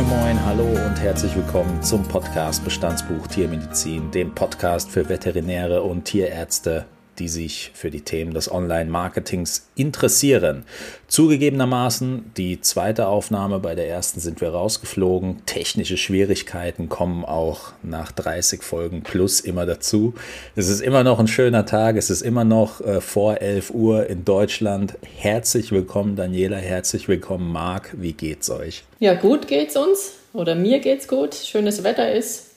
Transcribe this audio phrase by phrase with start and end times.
[0.00, 6.06] Moin Moin, hallo und herzlich willkommen zum Podcast Bestandsbuch Tiermedizin, dem Podcast für Veterinäre und
[6.06, 6.86] Tierärzte
[7.20, 10.64] die sich für die Themen des Online-Marketings interessieren.
[11.06, 15.42] Zugegebenermaßen, die zweite Aufnahme, bei der ersten sind wir rausgeflogen.
[15.44, 20.14] Technische Schwierigkeiten kommen auch nach 30 Folgen plus immer dazu.
[20.56, 24.06] Es ist immer noch ein schöner Tag, es ist immer noch äh, vor 11 Uhr
[24.08, 24.96] in Deutschland.
[25.16, 27.90] Herzlich willkommen, Daniela, herzlich willkommen, Marc.
[27.98, 28.84] Wie geht's euch?
[28.98, 30.14] Ja, gut geht's uns.
[30.32, 31.34] Oder mir geht's gut.
[31.34, 32.49] Schönes Wetter ist.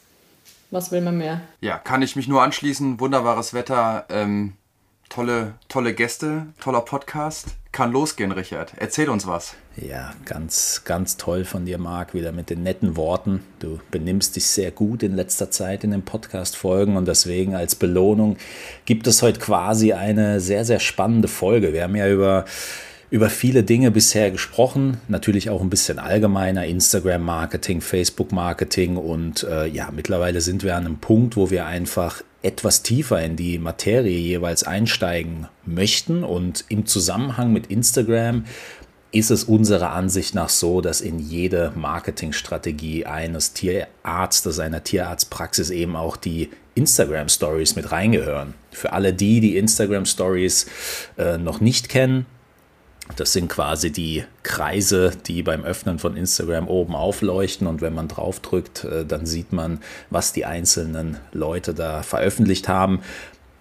[0.73, 1.41] Was will man mehr?
[1.61, 2.99] Ja, kann ich mich nur anschließen.
[2.99, 4.53] Wunderbares Wetter, ähm,
[5.07, 7.49] tolle, tolle Gäste, toller Podcast.
[7.71, 8.73] Kann losgehen, Richard.
[8.77, 9.53] Erzähl uns was.
[9.77, 13.43] Ja, ganz, ganz toll von dir, Marc, wieder mit den netten Worten.
[13.59, 18.37] Du benimmst dich sehr gut in letzter Zeit in den Podcast-Folgen und deswegen als Belohnung
[18.85, 21.71] gibt es heute quasi eine sehr, sehr spannende Folge.
[21.73, 22.45] Wir haben ja über
[23.13, 29.91] über viele Dinge bisher gesprochen, natürlich auch ein bisschen allgemeiner, Instagram-Marketing, Facebook-Marketing und äh, ja,
[29.91, 34.63] mittlerweile sind wir an einem Punkt, wo wir einfach etwas tiefer in die Materie jeweils
[34.63, 38.45] einsteigen möchten und im Zusammenhang mit Instagram
[39.11, 45.95] ist es unserer Ansicht nach so, dass in jede Marketingstrategie eines Tierarztes, einer Tierarztpraxis eben
[45.95, 48.55] auch die Instagram Stories mit reingehören.
[48.71, 50.65] Für alle die, die Instagram Stories
[51.19, 52.25] äh, noch nicht kennen,
[53.17, 58.07] das sind quasi die Kreise, die beim Öffnen von Instagram oben aufleuchten und wenn man
[58.07, 63.01] drauf drückt, äh, dann sieht man, was die einzelnen Leute da veröffentlicht haben.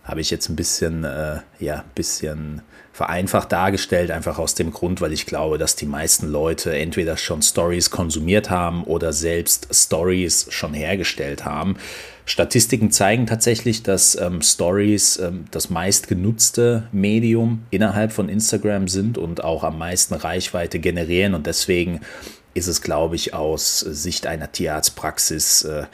[0.04, 5.12] Habe ich jetzt ein bisschen, äh, ja, bisschen vereinfacht dargestellt, einfach aus dem Grund, weil
[5.12, 10.74] ich glaube, dass die meisten Leute entweder schon Stories konsumiert haben oder selbst Stories schon
[10.74, 11.76] hergestellt haben.
[12.24, 19.42] Statistiken zeigen tatsächlich, dass ähm, Stories ähm, das meistgenutzte Medium innerhalb von Instagram sind und
[19.42, 21.34] auch am meisten Reichweite generieren.
[21.34, 22.00] Und deswegen
[22.54, 25.84] ist es, glaube ich, aus Sicht einer Tierarztpraxis äh,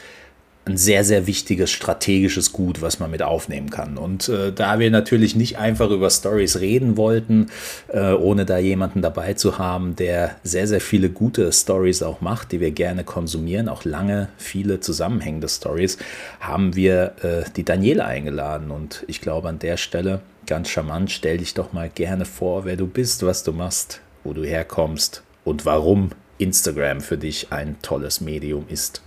[0.69, 3.97] ein sehr, sehr wichtiges strategisches Gut, was man mit aufnehmen kann.
[3.97, 7.51] Und äh, da wir natürlich nicht einfach über Stories reden wollten,
[7.89, 12.53] äh, ohne da jemanden dabei zu haben, der sehr, sehr viele gute Stories auch macht,
[12.53, 15.99] die wir gerne konsumieren, auch lange, viele zusammenhängende Stories,
[16.41, 18.71] haben wir äh, die Daniela eingeladen.
[18.71, 22.77] Und ich glaube an der Stelle, ganz charmant, stell dich doch mal gerne vor, wer
[22.77, 28.21] du bist, was du machst, wo du herkommst und warum Instagram für dich ein tolles
[28.21, 29.03] Medium ist.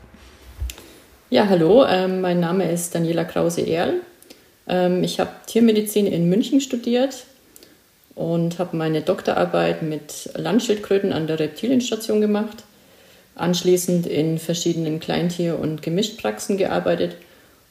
[1.33, 4.01] Ja, hallo, ähm, mein Name ist Daniela Krause-Erl.
[4.67, 7.23] Ähm, ich habe Tiermedizin in München studiert
[8.15, 12.65] und habe meine Doktorarbeit mit Landschildkröten an der Reptilienstation gemacht.
[13.35, 17.15] Anschließend in verschiedenen Kleintier- und Gemischtpraxen gearbeitet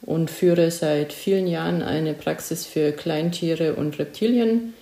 [0.01, 4.73] und führe seit vielen Jahren eine Praxis für Kleintiere und Reptilien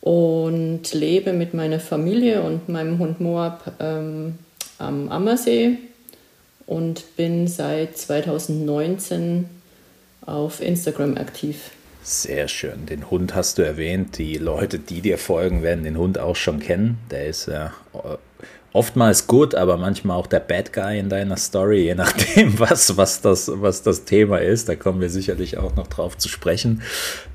[0.00, 4.38] und lebe mit meiner Familie und meinem Hund Moab ähm,
[4.78, 5.78] am Ammersee
[6.66, 9.48] und bin seit 2019
[10.24, 11.70] auf Instagram aktiv.
[12.02, 12.86] Sehr schön.
[12.86, 14.18] Den Hund hast du erwähnt.
[14.18, 16.98] Die Leute, die dir folgen, werden den Hund auch schon kennen.
[17.10, 18.16] Der ist ja äh,
[18.76, 23.22] oftmals gut, aber manchmal auch der Bad Guy in deiner Story, je nachdem, was, was,
[23.22, 24.68] das, was das Thema ist.
[24.68, 26.82] Da kommen wir sicherlich auch noch drauf zu sprechen.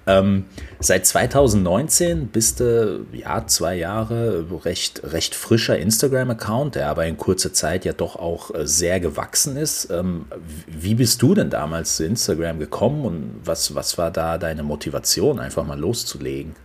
[0.06, 0.46] Ähm,
[0.80, 7.54] seit 2019 bist du ja zwei Jahre recht, recht frischer Instagram-Account, der aber in kurzer
[7.54, 9.90] Zeit ja doch auch äh, sehr gewachsen ist.
[9.90, 10.26] Ähm,
[10.68, 15.40] wie bist du denn damals zu Instagram gekommen und was, was war da deine Motivation,
[15.40, 16.56] einfach mal loszulegen?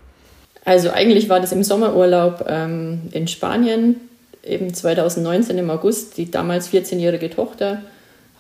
[0.67, 4.01] Also eigentlich war das im Sommerurlaub ähm, in Spanien
[4.47, 7.83] eben 2019 im August, die damals 14-jährige Tochter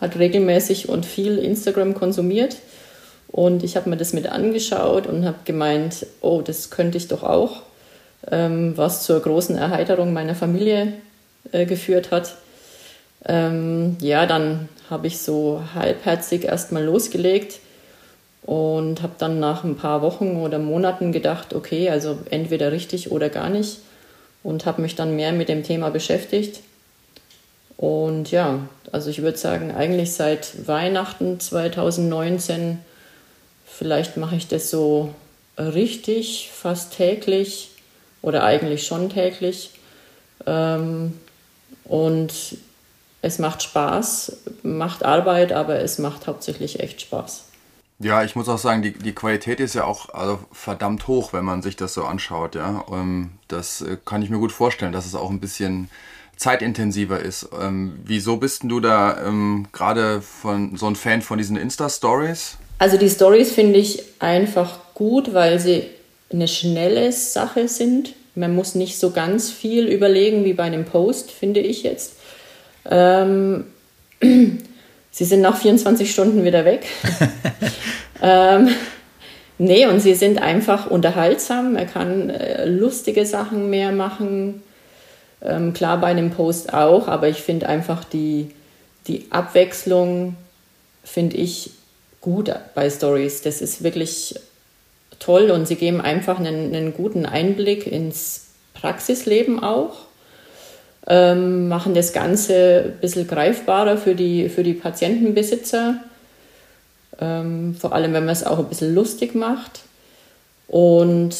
[0.00, 2.56] hat regelmäßig und viel Instagram konsumiert.
[3.28, 7.22] Und ich habe mir das mit angeschaut und habe gemeint, oh, das könnte ich doch
[7.22, 7.62] auch,
[8.30, 10.92] ähm, was zur großen Erheiterung meiner Familie
[11.52, 12.34] äh, geführt hat.
[13.24, 17.58] Ähm, ja, dann habe ich so halbherzig erstmal losgelegt
[18.42, 23.28] und habe dann nach ein paar Wochen oder Monaten gedacht, okay, also entweder richtig oder
[23.28, 23.78] gar nicht
[24.46, 26.60] und habe mich dann mehr mit dem Thema beschäftigt.
[27.76, 28.60] Und ja,
[28.92, 32.78] also ich würde sagen, eigentlich seit Weihnachten 2019,
[33.66, 35.12] vielleicht mache ich das so
[35.58, 37.70] richtig, fast täglich
[38.22, 39.70] oder eigentlich schon täglich.
[40.46, 41.14] Ähm,
[41.82, 42.32] und
[43.22, 47.45] es macht Spaß, macht Arbeit, aber es macht hauptsächlich echt Spaß.
[47.98, 51.44] Ja, ich muss auch sagen, die, die Qualität ist ja auch also verdammt hoch, wenn
[51.44, 52.54] man sich das so anschaut.
[52.54, 55.88] Ja, ähm, das äh, kann ich mir gut vorstellen, dass es auch ein bisschen
[56.36, 57.48] zeitintensiver ist.
[57.58, 62.58] Ähm, wieso bist du da ähm, gerade von so ein Fan von diesen Insta-Stories?
[62.78, 65.84] Also die Stories finde ich einfach gut, weil sie
[66.30, 68.14] eine schnelle Sache sind.
[68.34, 72.16] Man muss nicht so ganz viel überlegen wie bei einem Post, finde ich jetzt.
[72.84, 73.64] Ähm,
[75.16, 76.84] sie sind nach 24 Stunden wieder weg.
[78.22, 78.68] ähm,
[79.56, 81.74] nee, und sie sind einfach unterhaltsam.
[81.74, 84.62] Er kann äh, lustige Sachen mehr machen.
[85.40, 88.50] Ähm, klar bei einem Post auch, aber ich finde einfach die,
[89.06, 90.36] die Abwechslung,
[91.02, 91.70] finde ich
[92.20, 93.40] gut bei Stories.
[93.40, 94.34] Das ist wirklich
[95.18, 99.96] toll und sie geben einfach einen, einen guten Einblick ins Praxisleben auch.
[101.08, 106.02] Ähm, machen das Ganze ein bisschen greifbarer für die, für die Patientenbesitzer,
[107.20, 109.82] ähm, vor allem wenn man es auch ein bisschen lustig macht.
[110.66, 111.36] Und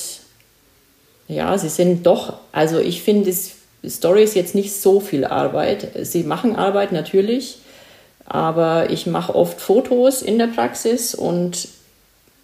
[1.27, 3.33] ja, sie sind doch, also ich finde,
[3.85, 5.89] Story ist jetzt nicht so viel Arbeit.
[6.03, 7.59] Sie machen Arbeit natürlich,
[8.25, 11.69] aber ich mache oft Fotos in der Praxis und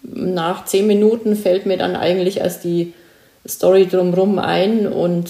[0.01, 2.93] nach zehn Minuten fällt mir dann eigentlich erst die
[3.47, 5.29] Story drumherum ein und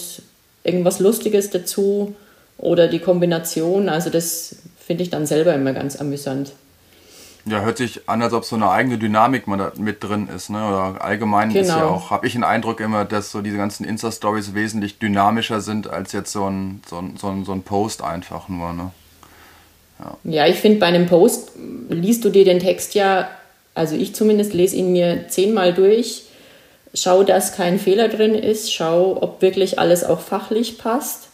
[0.63, 2.15] irgendwas Lustiges dazu
[2.57, 3.89] oder die Kombination.
[3.89, 6.53] Also das finde ich dann selber immer ganz amüsant.
[7.45, 10.49] Ja, hört sich an, als ob so eine eigene Dynamik mit drin ist.
[10.49, 10.65] Ne?
[10.65, 11.61] Oder allgemein genau.
[11.61, 11.89] ist ja genau.
[11.89, 16.13] auch, habe ich den Eindruck immer, dass so diese ganzen Insta-Stories wesentlich dynamischer sind als
[16.13, 18.71] jetzt so ein, so ein, so ein, so ein Post einfach nur.
[18.71, 18.91] Ne?
[19.99, 20.17] Ja.
[20.23, 21.51] ja, ich finde, bei einem Post
[21.89, 23.27] liest du dir den Text ja,
[23.75, 26.23] also ich zumindest lese ihn mir zehnmal durch,
[26.93, 31.29] schau, dass kein Fehler drin ist, schau, ob wirklich alles auch fachlich passt.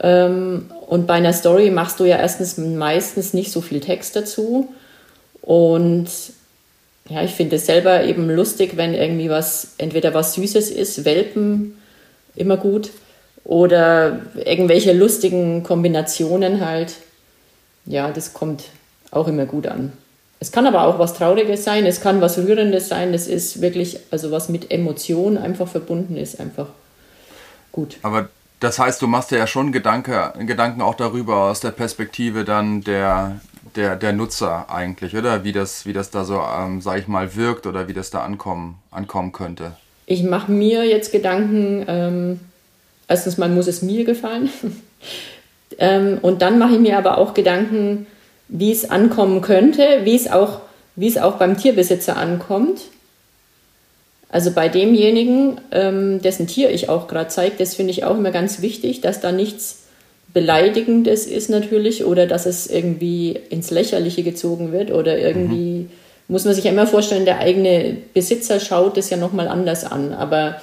[0.00, 4.72] Ähm, und bei einer Story machst du ja erstens meistens nicht so viel Text dazu.
[5.40, 6.08] Und
[7.08, 11.78] ja, ich finde es selber eben lustig, wenn irgendwie was, entweder was Süßes ist, Welpen
[12.34, 12.90] immer gut,
[13.44, 16.94] oder irgendwelche lustigen Kombinationen halt
[17.86, 18.64] ja, das kommt
[19.10, 19.92] auch immer gut an.
[20.42, 24.00] Es kann aber auch was Trauriges sein, es kann was Rührendes sein, es ist wirklich,
[24.10, 26.66] also was mit Emotionen einfach verbunden ist, einfach
[27.70, 27.98] gut.
[28.02, 28.28] Aber
[28.58, 32.80] das heißt, du machst dir ja schon Gedanke, Gedanken auch darüber aus der Perspektive dann
[32.80, 33.40] der,
[33.76, 35.44] der, der Nutzer eigentlich, oder?
[35.44, 38.24] Wie das, wie das da so, ähm, sag ich mal, wirkt oder wie das da
[38.24, 39.76] ankommen, ankommen könnte.
[40.06, 42.40] Ich mache mir jetzt Gedanken, ähm,
[43.06, 44.50] erstens mal muss es mir gefallen.
[45.78, 48.06] Ähm, und dann mache ich mir aber auch Gedanken,
[48.52, 50.60] wie es ankommen könnte, wie es auch,
[50.94, 52.82] wie es auch beim Tierbesitzer ankommt.
[54.28, 58.30] Also bei demjenigen, ähm, dessen Tier ich auch gerade zeige, das finde ich auch immer
[58.30, 59.84] ganz wichtig, dass da nichts
[60.34, 65.90] Beleidigendes ist natürlich oder dass es irgendwie ins Lächerliche gezogen wird oder irgendwie, mhm.
[66.28, 70.12] muss man sich ja immer vorstellen, der eigene Besitzer schaut es ja nochmal anders an.
[70.12, 70.60] Aber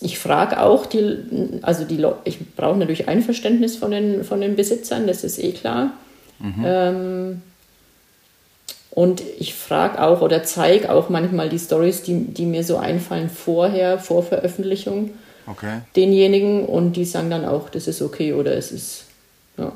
[0.00, 1.18] ich frage auch die,
[1.60, 5.92] also die ich brauche natürlich Einverständnis von den, von den Besitzern, das ist eh klar.
[6.42, 6.64] Mhm.
[6.64, 7.42] Ähm,
[8.90, 13.30] und ich frage auch oder zeige auch manchmal die Stories, die, die mir so einfallen
[13.30, 15.12] vorher, vor Veröffentlichung,
[15.46, 15.80] okay.
[15.96, 19.04] denjenigen und die sagen dann auch, das ist okay oder es ist,
[19.56, 19.72] ja.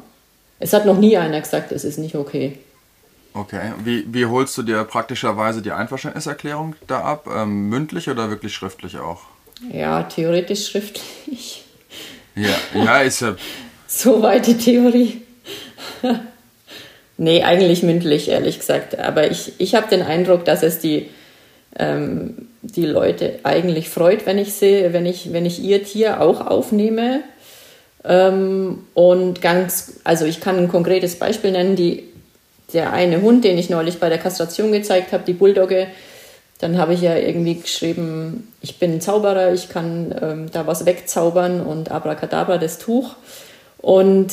[0.58, 2.58] Es hat noch nie einer gesagt, es ist nicht okay.
[3.32, 7.28] Okay, wie, wie holst du dir praktischerweise die Einverständniserklärung da ab?
[7.30, 9.22] Ähm, mündlich oder wirklich schriftlich auch?
[9.70, 11.64] Ja, theoretisch schriftlich.
[12.34, 13.36] Ja, ja, ist ja.
[13.86, 15.22] Soweit die Theorie.
[17.18, 18.98] nee, eigentlich mündlich, ehrlich gesagt.
[18.98, 21.08] Aber ich, ich habe den Eindruck, dass es die,
[21.78, 26.46] ähm, die Leute eigentlich freut, wenn ich sehe, wenn ich, wenn ich ihr Tier auch
[26.46, 27.20] aufnehme.
[28.04, 32.04] Ähm, und ganz, also ich kann ein konkretes Beispiel nennen, die,
[32.72, 35.88] der eine Hund, den ich neulich bei der Kastration gezeigt habe, die Bulldogge,
[36.58, 40.86] dann habe ich ja irgendwie geschrieben, ich bin ein Zauberer, ich kann ähm, da was
[40.86, 43.14] wegzaubern und abracadabra das Tuch.
[43.78, 44.32] Und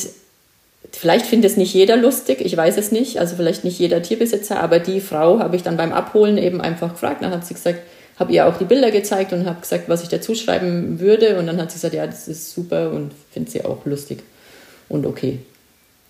[0.96, 4.60] vielleicht findet es nicht jeder lustig, ich weiß es nicht, also vielleicht nicht jeder Tierbesitzer,
[4.60, 7.22] aber die Frau habe ich dann beim Abholen eben einfach gefragt.
[7.22, 7.80] Dann hat sie gesagt,
[8.18, 11.38] habe ihr auch die Bilder gezeigt und habe gesagt, was ich dazu schreiben würde.
[11.38, 14.22] Und dann hat sie gesagt, ja, das ist super und finde sie auch lustig
[14.88, 15.40] und okay.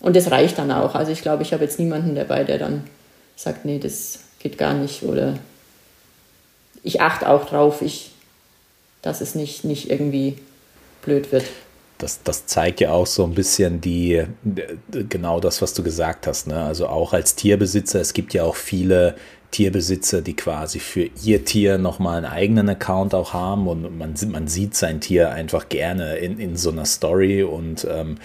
[0.01, 0.93] Und das reicht dann auch.
[0.93, 2.83] Also ich glaube, ich habe jetzt niemanden dabei, der dann
[3.35, 5.39] sagt, nee, das geht gar nicht oder
[6.83, 8.11] ich achte auch drauf, ich,
[9.01, 10.37] dass es nicht, nicht irgendwie
[11.01, 11.45] blöd wird.
[11.97, 14.23] Das, das zeigt ja auch so ein bisschen die,
[14.91, 16.47] genau das, was du gesagt hast.
[16.47, 16.61] Ne?
[16.61, 19.15] Also auch als Tierbesitzer, es gibt ja auch viele
[19.55, 23.69] Tierbesitzer, die quasi für ihr Tier nochmal einen eigenen Account auch haben.
[23.69, 27.41] Und man, man sieht sein Tier einfach gerne in, in so einer Story.
[27.41, 28.17] Und ähm,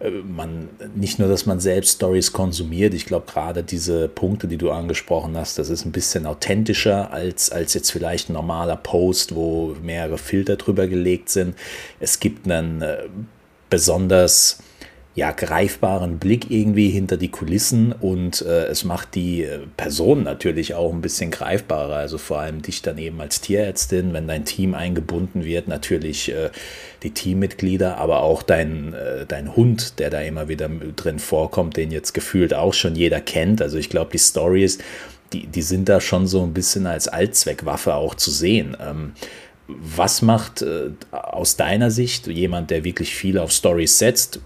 [0.00, 4.58] äh, man nicht nur, dass man selbst Stories konsumiert, ich glaube gerade diese Punkte, die
[4.58, 9.34] du angesprochen hast, das ist ein bisschen authentischer als, als jetzt vielleicht ein normaler Post,
[9.34, 11.56] wo mehrere Filter drüber gelegt sind.
[11.98, 13.04] Es gibt einen äh,
[13.70, 14.58] besonders
[15.16, 20.74] ja, greifbaren Blick irgendwie hinter die Kulissen und äh, es macht die äh, Person natürlich
[20.74, 21.94] auch ein bisschen greifbarer.
[21.94, 26.50] Also vor allem dich dann eben als Tierärztin, wenn dein Team eingebunden wird, natürlich äh,
[27.04, 31.92] die Teammitglieder, aber auch dein, äh, dein Hund, der da immer wieder drin vorkommt, den
[31.92, 33.62] jetzt gefühlt auch schon jeder kennt.
[33.62, 34.78] Also ich glaube, die Stories,
[35.32, 38.76] die, die sind da schon so ein bisschen als Allzweckwaffe auch zu sehen.
[38.80, 39.12] Ähm,
[39.66, 44.40] was macht äh, aus deiner Sicht jemand, der wirklich viel auf Stories setzt,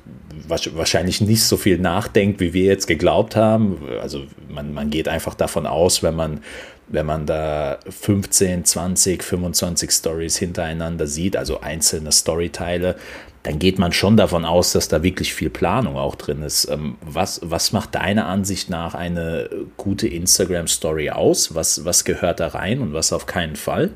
[0.49, 3.79] wahrscheinlich nicht so viel nachdenkt, wie wir jetzt geglaubt haben?
[4.01, 6.41] Also man, man geht einfach davon aus, wenn man,
[6.87, 12.97] wenn man da 15, 20, 25 Stories hintereinander sieht, also einzelne Storyteile,
[13.43, 16.69] dann geht man schon davon aus, dass da wirklich viel Planung auch drin ist.
[16.71, 21.55] Ähm, was, was macht deiner Ansicht nach eine gute Instagram-Story aus?
[21.55, 23.91] Was, was gehört da rein und was auf keinen Fall?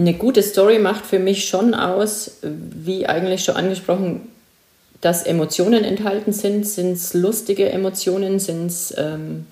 [0.00, 4.28] Eine gute Story macht für mich schon aus, wie eigentlich schon angesprochen,
[5.00, 6.66] dass Emotionen enthalten sind.
[6.66, 8.38] Sind es lustige Emotionen?
[8.38, 9.46] Sind es ähm,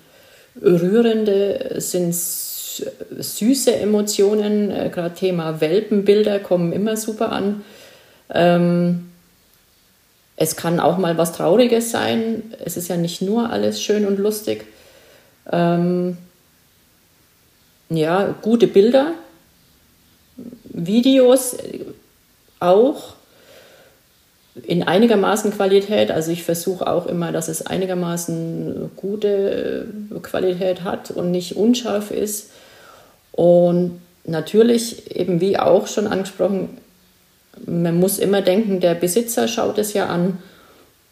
[0.61, 1.75] rührende?
[1.77, 2.83] Sind es
[3.17, 4.71] süße Emotionen?
[4.71, 7.63] Äh, Gerade Thema Welpenbilder kommen immer super an.
[8.33, 9.09] Ähm,
[10.35, 12.53] es kann auch mal was Trauriges sein.
[12.63, 14.65] Es ist ja nicht nur alles schön und lustig.
[15.51, 16.17] Ähm,
[17.89, 19.13] ja, gute Bilder
[20.85, 21.57] Videos
[22.59, 23.13] auch
[24.63, 26.11] in einigermaßen Qualität.
[26.11, 29.87] Also ich versuche auch immer, dass es einigermaßen gute
[30.21, 32.51] Qualität hat und nicht unscharf ist.
[33.31, 36.77] Und natürlich, eben wie auch schon angesprochen,
[37.65, 40.39] man muss immer denken, der Besitzer schaut es ja an.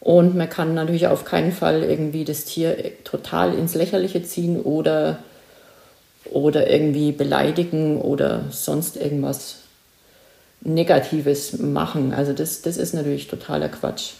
[0.00, 5.18] Und man kann natürlich auf keinen Fall irgendwie das Tier total ins Lächerliche ziehen oder
[6.32, 9.56] oder irgendwie beleidigen oder sonst irgendwas
[10.60, 12.12] Negatives machen.
[12.12, 14.12] Also das, das ist natürlich totaler Quatsch.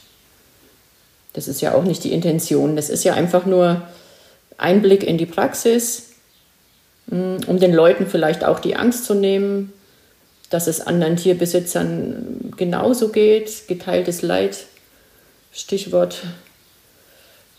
[1.32, 2.76] Das ist ja auch nicht die Intention.
[2.76, 3.82] Das ist ja einfach nur
[4.56, 6.10] Einblick in die Praxis,
[7.08, 9.72] hm, um den Leuten vielleicht auch die Angst zu nehmen,
[10.50, 13.68] dass es anderen Tierbesitzern genauso geht.
[13.68, 14.58] Geteiltes Leid,
[15.52, 16.22] Stichwort.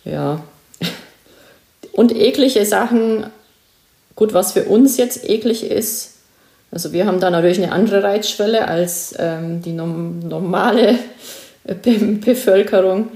[0.03, 0.43] Ja.
[1.91, 3.27] Und eklige Sachen
[4.19, 6.15] Gut, was für uns jetzt eklig ist,
[6.71, 10.99] also wir haben da natürlich eine andere Reizschwelle als ähm, die normale
[11.63, 13.11] Be Bevölkerung.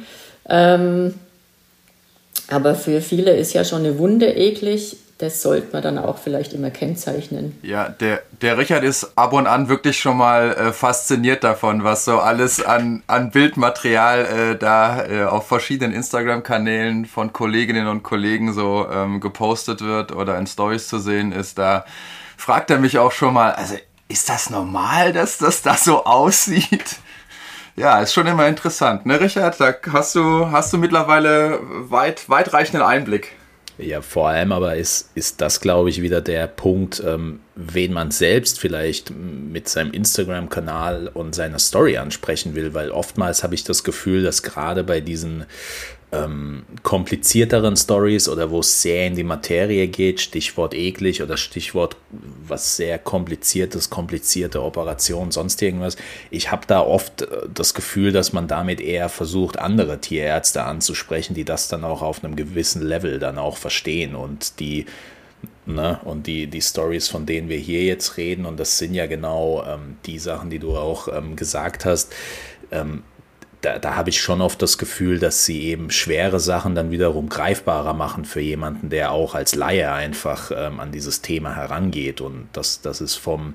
[0.48, 1.16] Ähm,
[2.48, 6.52] aber für viele ist ja schon eine Wunde eklig das sollte man dann auch vielleicht
[6.52, 7.58] immer kennzeichnen.
[7.62, 12.04] Ja, der, der Richard ist ab und an wirklich schon mal äh, fasziniert davon, was
[12.04, 18.52] so alles an, an Bildmaterial äh, da äh, auf verschiedenen Instagram-Kanälen von Kolleginnen und Kollegen
[18.52, 21.58] so ähm, gepostet wird oder in Stories zu sehen ist.
[21.58, 21.86] Da
[22.36, 23.76] fragt er mich auch schon mal, also
[24.10, 26.98] ist das normal, dass das da so aussieht?
[27.78, 29.58] Ja, ist schon immer interessant, ne, Richard?
[29.60, 33.32] Da hast du, hast du mittlerweile weit, weitreichenden Einblick.
[33.80, 38.12] Ja, vor allem aber ist, ist das, glaube ich, wieder der Punkt, ähm, wen man
[38.12, 43.84] selbst vielleicht mit seinem Instagram-Kanal und seiner Story ansprechen will, weil oftmals habe ich das
[43.84, 45.46] Gefühl, dass gerade bei diesen
[46.14, 51.96] ähm, komplizierteren Stories oder wo es sehr in die Materie geht, Stichwort eklig oder Stichwort
[52.48, 55.96] was sehr kompliziertes, komplizierte Operation, sonst irgendwas.
[56.30, 61.34] Ich habe da oft äh, das Gefühl, dass man damit eher versucht, andere Tierärzte anzusprechen,
[61.34, 64.86] die das dann auch auf einem gewissen Level dann auch verstehen und die
[65.66, 66.00] Ne?
[66.04, 69.64] Und die, die Stories, von denen wir hier jetzt reden, und das sind ja genau
[69.66, 72.14] ähm, die Sachen, die du auch ähm, gesagt hast,
[72.72, 73.04] ähm,
[73.64, 77.30] da, da habe ich schon oft das Gefühl, dass sie eben schwere Sachen dann wiederum
[77.30, 82.20] greifbarer machen für jemanden, der auch als Laie einfach ähm, an dieses Thema herangeht.
[82.20, 83.54] Und das, das ist vom,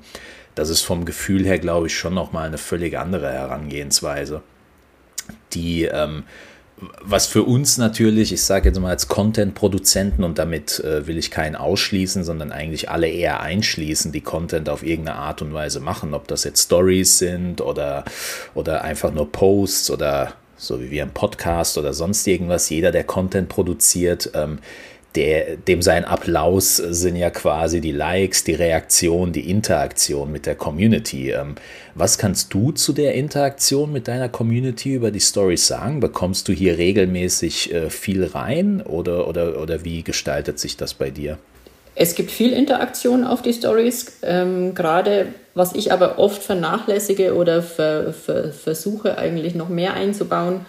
[0.55, 4.43] das ist vom Gefühl her, glaube ich, schon nochmal eine völlig andere Herangehensweise,
[5.53, 6.25] die ähm,
[7.01, 11.31] was für uns natürlich, ich sage jetzt mal als Content-Produzenten und damit äh, will ich
[11.31, 16.15] keinen ausschließen, sondern eigentlich alle eher einschließen, die Content auf irgendeine Art und Weise machen,
[16.15, 18.05] ob das jetzt Stories sind oder,
[18.55, 22.69] oder einfach nur Posts oder so wie wir ein Podcast oder sonst irgendwas.
[22.69, 24.59] Jeder, der Content produziert, ähm,
[25.15, 30.55] der, dem sein Applaus sind ja quasi die Likes, die Reaktion, die Interaktion mit der
[30.55, 31.31] Community.
[31.31, 31.55] Ähm,
[31.95, 36.01] was kannst du zu der Interaktion mit deiner Community über die Stories sagen?
[36.01, 41.11] Bekommst du hier regelmäßig äh, viel rein oder, oder, oder wie gestaltet sich das bei
[41.11, 41.39] dir?
[42.01, 44.19] Es gibt viel Interaktion auf die Stories.
[44.23, 50.61] Ähm, gerade was ich aber oft vernachlässige oder ver, ver, versuche eigentlich noch mehr einzubauen,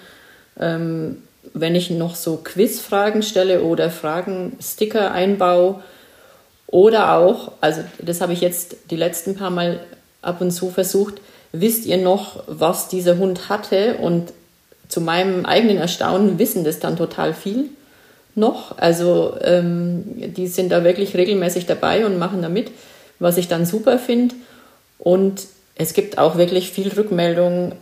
[0.60, 1.18] ähm,
[1.54, 5.82] wenn ich noch so Quizfragen stelle oder Fragen, Sticker einbaue
[6.68, 9.80] oder auch, also das habe ich jetzt die letzten paar Mal
[10.22, 11.16] ab und zu versucht,
[11.52, 14.34] wisst ihr noch, was dieser Hund hatte und
[14.88, 17.70] zu meinem eigenen Erstaunen wissen das dann total viel
[18.36, 18.78] noch.
[18.78, 20.04] Also ähm,
[20.34, 22.72] die sind da wirklich regelmäßig dabei und machen da mit,
[23.20, 24.36] was ich dann super finde.
[24.98, 27.74] Und es gibt auch wirklich viel Rückmeldung,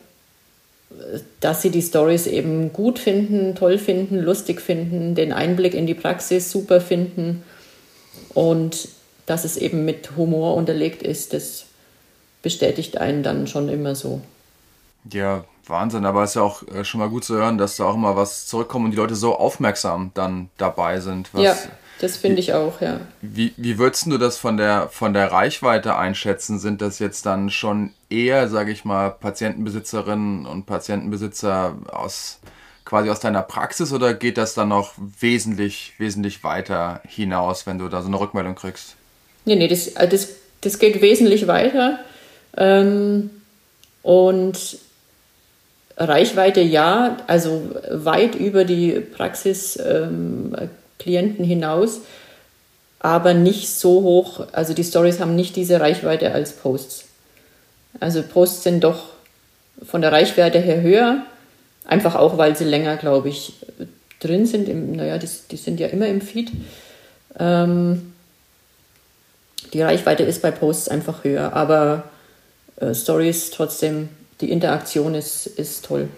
[1.40, 5.94] dass sie die Stories eben gut finden, toll finden, lustig finden, den Einblick in die
[5.94, 7.44] Praxis super finden
[8.34, 8.90] und
[9.26, 11.66] dass es eben mit Humor unterlegt ist, das
[12.42, 14.22] bestätigt einen dann schon immer so.
[15.12, 17.86] Ja, Wahnsinn, aber es ist ja auch äh, schon mal gut zu hören, dass da
[17.86, 21.30] auch immer was zurückkommt und die Leute so aufmerksam dann dabei sind.
[21.36, 21.56] ja,
[22.00, 23.00] das finde ich auch, ja.
[23.22, 26.60] Wie, wie würdest du das von der, von der Reichweite einschätzen?
[26.60, 32.40] Sind das jetzt dann schon eher, sage ich mal, Patientenbesitzerinnen und Patientenbesitzer aus
[32.86, 37.90] quasi aus deiner Praxis oder geht das dann noch wesentlich, wesentlich weiter hinaus, wenn du
[37.90, 38.96] da so eine Rückmeldung kriegst?
[39.44, 40.30] Nee, nee, das, äh, das,
[40.62, 42.00] das geht wesentlich weiter.
[42.56, 43.30] Ähm,
[44.04, 44.80] und
[45.98, 50.70] Reichweite ja, also weit über die Praxisklienten ähm,
[51.08, 52.02] hinaus,
[53.00, 54.48] aber nicht so hoch.
[54.52, 57.06] Also die Stories haben nicht diese Reichweite als Posts.
[58.00, 59.04] Also Posts sind doch
[59.86, 61.24] von der Reichweite her höher,
[61.86, 63.54] einfach auch, weil sie länger, glaube ich,
[64.20, 64.68] drin sind.
[64.70, 66.52] Im, naja, die, die sind ja immer im Feed.
[67.40, 68.14] Ähm,
[69.74, 72.04] die Reichweite ist bei Posts einfach höher, aber
[72.78, 74.10] äh, Stories trotzdem
[74.42, 76.10] die Interaktion ist, ist toll.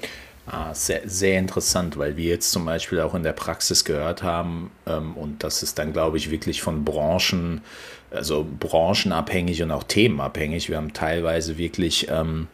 [0.51, 4.71] Ah, sehr, sehr interessant, weil wir jetzt zum Beispiel auch in der Praxis gehört haben,
[4.87, 7.61] ähm, und das ist dann, glaube ich, wirklich von Branchen,
[8.09, 10.67] also branchenabhängig und auch themenabhängig.
[10.67, 12.47] Wir haben teilweise wirklich ähm,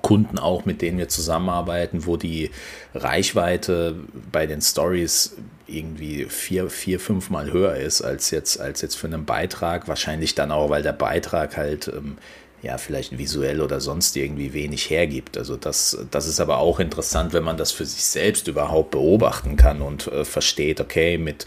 [0.00, 2.50] Kunden auch, mit denen wir zusammenarbeiten, wo die
[2.94, 3.96] Reichweite
[4.32, 9.26] bei den Stories irgendwie vier, vier, fünfmal höher ist als jetzt, als jetzt für einen
[9.26, 9.86] Beitrag.
[9.86, 12.16] Wahrscheinlich dann auch, weil der Beitrag halt ähm,
[12.64, 15.36] ja, vielleicht visuell oder sonst irgendwie wenig hergibt.
[15.36, 19.56] Also das, das ist aber auch interessant, wenn man das für sich selbst überhaupt beobachten
[19.56, 21.44] kann und äh, versteht, okay, mit,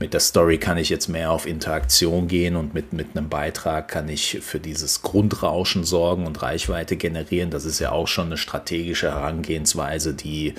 [0.00, 3.86] mit der Story kann ich jetzt mehr auf Interaktion gehen und mit, mit einem Beitrag
[3.86, 7.50] kann ich für dieses Grundrauschen sorgen und Reichweite generieren.
[7.50, 10.54] Das ist ja auch schon eine strategische Herangehensweise, die,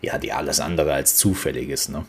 [0.00, 1.88] ja, die alles andere als zufällig ist.
[1.88, 2.04] Ne?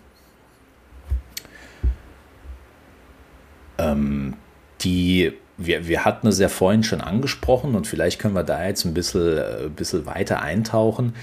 [3.77, 4.33] Ähm,
[4.81, 8.85] die wir, wir hatten es ja vorhin schon angesprochen und vielleicht können wir da jetzt
[8.85, 11.15] ein bisschen, ein äh, bisschen weiter eintauchen.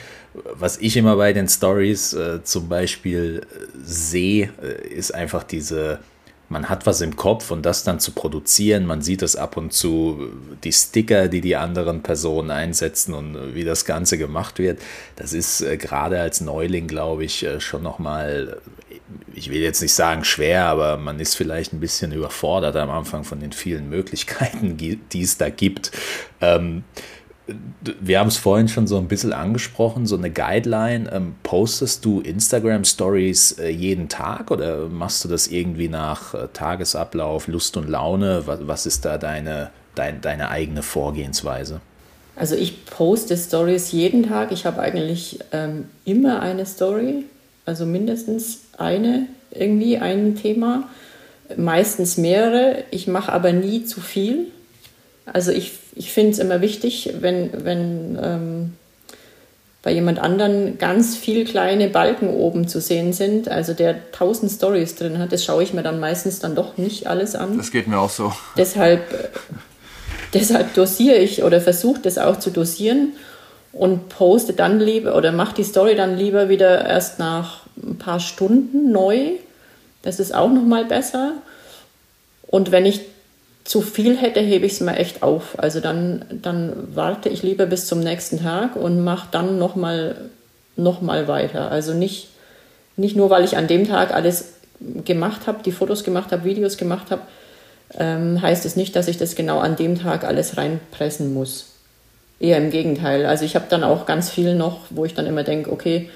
[0.55, 5.99] Was ich immer bei den Stories äh, zum Beispiel äh, sehe, äh, ist einfach diese,
[6.49, 8.87] man hat was im Kopf und das dann zu produzieren.
[8.87, 10.29] Man sieht es ab und zu,
[10.63, 14.81] die Sticker, die die anderen Personen einsetzen und wie das Ganze gemacht wird.
[15.17, 18.61] Das ist äh, gerade als Neuling, glaube ich, äh, schon nochmal
[19.35, 23.25] ich will jetzt nicht sagen schwer, aber man ist vielleicht ein bisschen überfordert am Anfang
[23.25, 24.77] von den vielen Möglichkeiten,
[25.13, 25.93] die es da gibt.
[26.41, 26.85] Ähm,
[28.01, 31.11] wir haben es vorhin schon so ein bisschen angesprochen, so eine Guideline.
[31.13, 36.49] Ähm, postest du Instagram Stories äh, jeden Tag oder machst du das irgendwie nach äh,
[36.53, 38.43] Tagesablauf, Lust und Laune?
[38.47, 41.81] Was, was ist da deine, dein, deine eigene Vorgehensweise?
[42.37, 44.53] Also ich poste Stories jeden Tag.
[44.53, 47.25] Ich habe eigentlich ähm, immer eine Story
[47.67, 50.89] also mindestens eine, irgendwie ein Thema,
[51.57, 52.85] meistens mehrere.
[52.91, 54.47] Ich mache aber nie zu viel.
[55.27, 58.73] Also ich, ich finde es immer wichtig, wenn, wenn ähm,
[59.83, 64.95] bei jemand anderen ganz viel kleine Balken oben zu sehen sind, also der tausend Stories
[64.95, 67.57] drin hat, das schaue ich mir dann meistens dann doch nicht alles an.
[67.57, 68.33] Das geht mir auch so.
[68.59, 69.03] Deshalb,
[70.35, 73.15] deshalb dosiere ich oder versuche das auch zu dosieren
[73.73, 78.21] und poste dann lieber oder mache die Story dann lieber wieder erst nach ein paar
[78.21, 79.33] Stunden neu.
[80.03, 81.35] Das ist auch noch mal besser.
[82.47, 83.03] Und wenn ich
[83.65, 85.59] zu viel hätte, hebe ich es mir echt auf.
[85.59, 90.17] Also dann, dann warte ich lieber bis zum nächsten Tag und mache dann noch mal,
[90.77, 91.71] noch mal weiter.
[91.71, 92.29] Also nicht,
[92.97, 94.55] nicht nur, weil ich an dem Tag alles
[95.05, 97.23] gemacht habe, die Fotos gemacht habe, Videos gemacht habe,
[97.97, 101.70] ähm, heißt es nicht, dass ich das genau an dem Tag alles reinpressen muss.
[102.41, 103.27] Eher im Gegenteil.
[103.27, 106.11] Also ich habe dann auch ganz viel noch, wo ich dann immer denke, okay,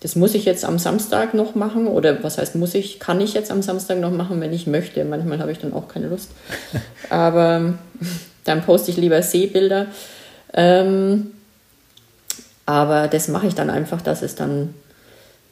[0.00, 3.34] das muss ich jetzt am Samstag noch machen oder was heißt muss ich, kann ich
[3.34, 5.04] jetzt am Samstag noch machen, wenn ich möchte.
[5.04, 6.30] Manchmal habe ich dann auch keine Lust.
[7.10, 7.74] Aber
[8.44, 9.86] dann poste ich lieber Seebilder.
[10.52, 11.32] Ähm,
[12.66, 14.74] aber das mache ich dann einfach, dass es dann.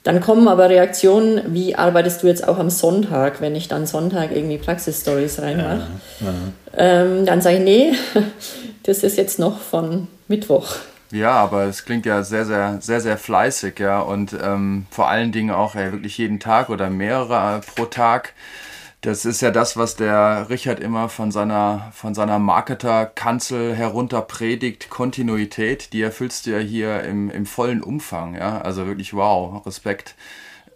[0.03, 4.31] Dann kommen aber Reaktionen, wie arbeitest du jetzt auch am Sonntag, wenn ich dann Sonntag
[4.35, 5.87] irgendwie Praxisstories reinmache.
[6.21, 7.03] Ja, ja.
[7.03, 7.93] ähm, dann sage ich, nee,
[8.85, 10.77] das ist jetzt noch von Mittwoch.
[11.13, 14.01] Ja, aber es klingt ja sehr, sehr, sehr, sehr fleißig, ja.
[14.01, 18.33] Und ähm, vor allen Dingen auch ey, wirklich jeden Tag oder mehrere pro Tag.
[19.03, 24.91] Das ist ja das, was der Richard immer von seiner, von seiner Marketer-Kanzel herunter predigt.
[24.91, 28.35] Kontinuität, die erfüllst du ja hier im, im vollen Umfang.
[28.35, 28.61] Ja?
[28.61, 30.17] Also wirklich wow, Respekt.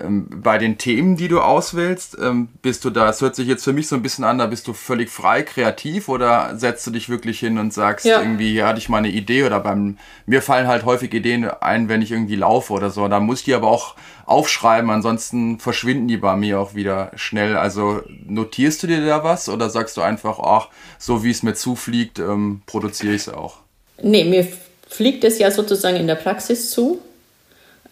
[0.00, 3.62] Ähm, bei den Themen, die du auswählst, ähm, bist du da, es hört sich jetzt
[3.62, 6.90] für mich so ein bisschen an, da bist du völlig frei, kreativ oder setzt du
[6.90, 8.20] dich wirklich hin und sagst, ja.
[8.20, 11.88] irgendwie, hier hatte ich mal eine Idee oder beim, mir fallen halt häufig Ideen ein,
[11.88, 13.94] wenn ich irgendwie laufe oder so, da muss ich die aber auch
[14.26, 17.56] aufschreiben, ansonsten verschwinden die bei mir auch wieder schnell.
[17.56, 21.54] Also notierst du dir da was oder sagst du einfach, ach, so wie es mir
[21.54, 23.58] zufliegt, ähm, produziere ich es auch?
[24.02, 24.46] Nee, mir
[24.88, 27.00] fliegt es ja sozusagen in der Praxis zu.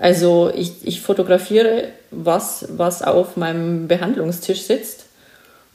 [0.02, 5.06] Also ich, ich fotografiere was, was auf meinem Behandlungstisch sitzt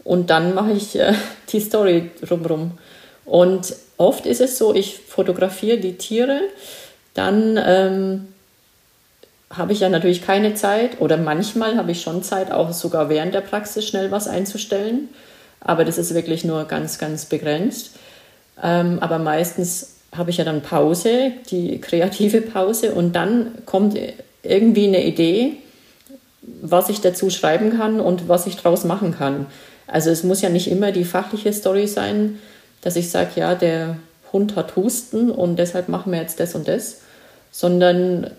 [0.04, 1.14] und dann mache ich äh,
[1.54, 2.78] die Story drumherum.
[3.24, 6.42] Und oft ist es so, ich fotografiere die Tiere,
[7.14, 8.28] dann ähm,
[9.50, 13.34] habe ich ja natürlich keine Zeit oder manchmal habe ich schon Zeit, auch sogar während
[13.34, 15.08] der Praxis schnell was einzustellen.
[15.62, 17.92] Aber das ist wirklich nur ganz, ganz begrenzt.
[18.62, 23.98] Ähm, aber meistens habe ich ja dann Pause, die kreative Pause, und dann kommt
[24.44, 25.54] irgendwie eine Idee,
[26.42, 29.48] was ich dazu schreiben kann und was ich daraus machen kann.
[29.86, 32.40] Also es muss ja nicht immer die fachliche Story sein,
[32.82, 33.98] dass ich sage, ja, der
[34.34, 37.02] Hund hat Husten und deshalb machen wir jetzt das und das,
[37.52, 38.30] sondern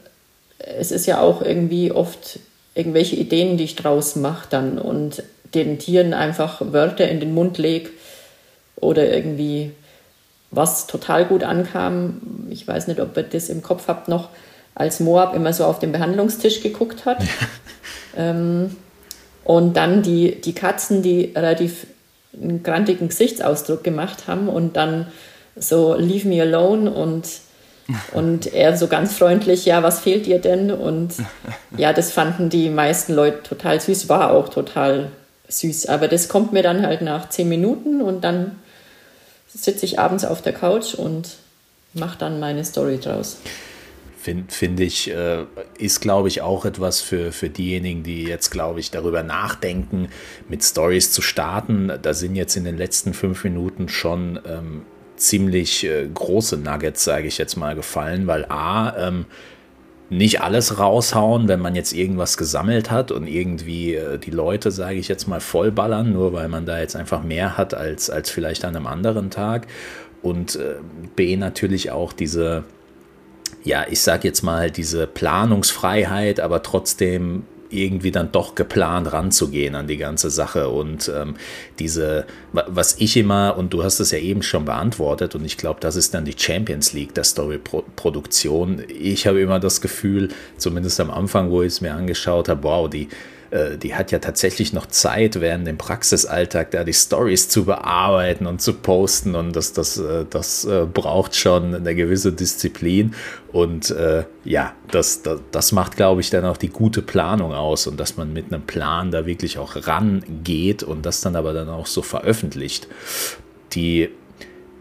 [0.59, 2.39] es ist ja auch irgendwie oft
[2.75, 5.23] irgendwelche Ideen, die ich draus mache dann und
[5.55, 7.91] den Tieren einfach Wörter in den Mund lege
[8.77, 9.73] oder irgendwie
[10.51, 12.21] was total gut ankam.
[12.51, 14.29] Ich weiß nicht, ob ihr das im Kopf habt noch,
[14.75, 17.19] als Moab immer so auf den Behandlungstisch geguckt hat.
[18.17, 18.77] ähm,
[19.45, 21.87] und dann die, die Katzen, die relativ
[22.33, 25.07] einen grantigen Gesichtsausdruck gemacht haben und dann
[25.57, 27.25] so Leave me alone und,
[28.13, 30.71] und er so ganz freundlich, ja, was fehlt dir denn?
[30.71, 31.15] Und
[31.77, 35.11] ja, das fanden die meisten Leute total süß, war auch total
[35.49, 35.87] süß.
[35.87, 38.57] Aber das kommt mir dann halt nach zehn Minuten und dann
[39.49, 41.37] sitze ich abends auf der Couch und
[41.95, 43.39] mache dann meine Story draus.
[44.21, 45.45] Finde find ich, äh,
[45.79, 50.09] ist, glaube ich, auch etwas für, für diejenigen, die jetzt, glaube ich, darüber nachdenken,
[50.49, 51.93] mit Stories zu starten.
[52.03, 54.83] Da sind jetzt in den letzten fünf Minuten schon ähm,
[55.17, 59.27] ziemlich äh, große Nuggets, sage ich jetzt mal, gefallen, weil A, ähm,
[60.11, 64.97] nicht alles raushauen, wenn man jetzt irgendwas gesammelt hat und irgendwie äh, die Leute, sage
[64.97, 68.65] ich jetzt mal, vollballern, nur weil man da jetzt einfach mehr hat als, als vielleicht
[68.65, 69.67] an einem anderen Tag.
[70.23, 70.77] Und äh,
[71.15, 72.65] B natürlich auch diese,
[73.65, 79.87] ja, ich sage jetzt mal, diese Planungsfreiheit, aber trotzdem irgendwie dann doch geplant ranzugehen an
[79.87, 81.35] die ganze Sache und ähm,
[81.79, 85.81] diese, was ich immer, und du hast es ja eben schon beantwortet, und ich glaube,
[85.81, 88.83] das ist dann die Champions League der Story-Produktion.
[88.89, 92.89] Ich habe immer das Gefühl, zumindest am Anfang, wo ich es mir angeschaut habe, wow,
[92.89, 93.09] die
[93.51, 98.61] die hat ja tatsächlich noch Zeit, während dem Praxisalltag da die Stories zu bearbeiten und
[98.61, 103.15] zu posten und das, das, äh, das äh, braucht schon eine gewisse Disziplin
[103.53, 107.87] und äh, ja, das, das, das macht, glaube ich, dann auch die gute Planung aus
[107.87, 111.69] und dass man mit einem Plan da wirklich auch rangeht und das dann aber dann
[111.69, 112.89] auch so veröffentlicht.
[113.73, 114.11] Die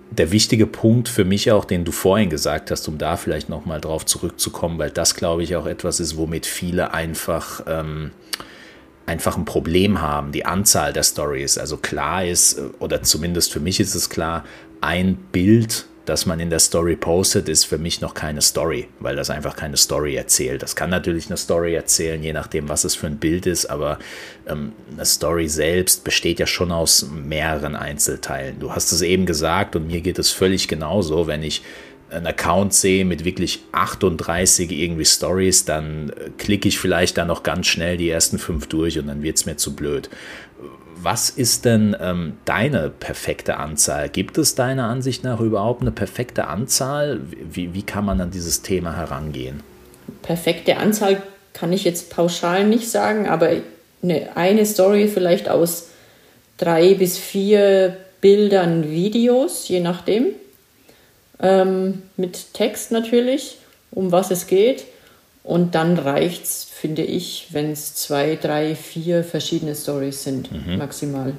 [0.10, 3.82] der wichtige Punkt für mich auch, den du vorhin gesagt hast, um da vielleicht nochmal
[3.82, 8.12] drauf zurückzukommen, weil das, glaube ich, auch etwas ist, womit viele einfach ähm,
[9.07, 11.57] einfach ein Problem haben, die Anzahl der Stories.
[11.57, 14.43] Also klar ist, oder zumindest für mich ist es klar,
[14.81, 19.15] ein Bild, das man in der Story postet, ist für mich noch keine Story, weil
[19.15, 20.61] das einfach keine Story erzählt.
[20.61, 23.97] Das kann natürlich eine Story erzählen, je nachdem, was es für ein Bild ist, aber
[24.45, 28.59] ähm, eine Story selbst besteht ja schon aus mehreren Einzelteilen.
[28.59, 31.61] Du hast es eben gesagt und mir geht es völlig genauso, wenn ich
[32.09, 37.43] einen Account sehe mit wirklich 38 irgendwie Stories, dann äh, klicke ich vielleicht da noch
[37.43, 40.09] ganz schnell die ersten fünf durch und dann wird es mir zu blöd.
[40.99, 44.09] Was ist denn ähm, deine perfekte Anzahl?
[44.09, 47.19] Gibt es deiner Ansicht nach überhaupt eine perfekte Anzahl?
[47.51, 49.61] Wie, wie kann man an dieses Thema herangehen?
[50.23, 51.21] Perfekte Anzahl
[51.53, 53.49] kann ich jetzt pauschal nicht sagen, aber
[54.01, 55.89] eine, eine Story vielleicht aus
[56.57, 60.27] drei bis vier Bildern, Videos, je nachdem
[61.39, 63.58] ähm, mit Text natürlich,
[63.91, 64.86] um was es geht.
[65.43, 70.78] Und dann reicht es, finde ich, wenn es zwei, drei, vier verschiedene Stories sind, mhm.
[70.78, 71.34] maximal.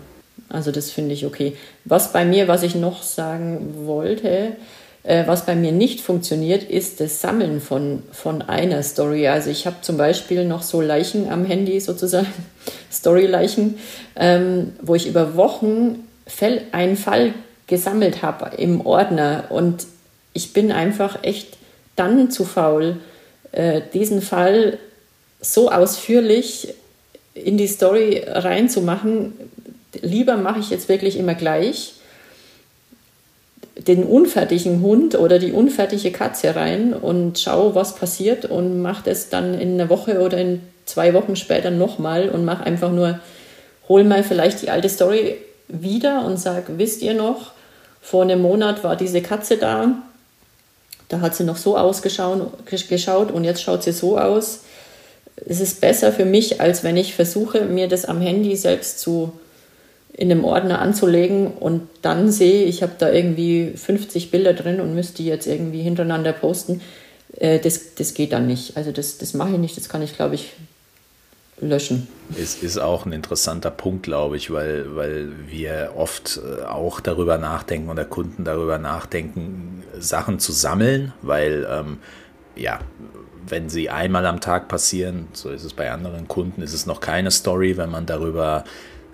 [0.48, 1.56] Also das finde ich okay.
[1.84, 4.56] Was bei mir, was ich noch sagen wollte,
[5.02, 9.28] äh, was bei mir nicht funktioniert, ist das Sammeln von, von einer Story.
[9.28, 12.28] Also ich habe zum Beispiel noch so Leichen am Handy sozusagen,
[12.92, 13.78] Story-Leichen,
[14.16, 16.06] ähm, wo ich über Wochen
[16.72, 17.34] einen Fall
[17.68, 19.44] gesammelt habe im Ordner.
[19.50, 19.86] Und
[20.32, 21.56] ich bin einfach echt
[21.94, 22.96] dann zu faul,
[23.52, 24.78] äh, diesen Fall
[25.40, 26.74] so ausführlich
[27.34, 29.32] in die Story reinzumachen.
[30.02, 31.94] lieber mache ich jetzt wirklich immer gleich
[33.76, 39.28] den unfertigen Hund oder die unfertige Katze rein und schaue, was passiert und mache das
[39.28, 43.20] dann in einer Woche oder in zwei Wochen später nochmal und mache einfach nur,
[43.88, 45.36] hol mal vielleicht die alte Story
[45.68, 47.52] wieder und sage, wisst ihr noch,
[48.00, 50.02] vor einem Monat war diese Katze da,
[51.08, 54.60] da hat sie noch so ausgeschaut und jetzt schaut sie so aus.
[55.46, 59.32] Es ist besser für mich, als wenn ich versuche, mir das am Handy selbst zu
[60.18, 64.92] in einem Ordner anzulegen und dann sehe, ich habe da irgendwie 50 Bilder drin und
[64.92, 66.80] müsste die jetzt irgendwie hintereinander posten.
[67.36, 68.76] Äh, das, das geht dann nicht.
[68.76, 70.54] Also das, das mache ich nicht, das kann ich, glaube ich,
[71.60, 72.08] löschen.
[72.38, 77.38] Es ist auch ein interessanter Punkt, glaube ich, weil, weil wir oft äh, auch darüber
[77.38, 81.98] nachdenken oder Kunden darüber nachdenken, Sachen zu sammeln, weil ähm,
[82.54, 82.80] ja,
[83.46, 87.00] wenn sie einmal am Tag passieren, so ist es bei anderen Kunden, ist es noch
[87.00, 88.64] keine Story, wenn man darüber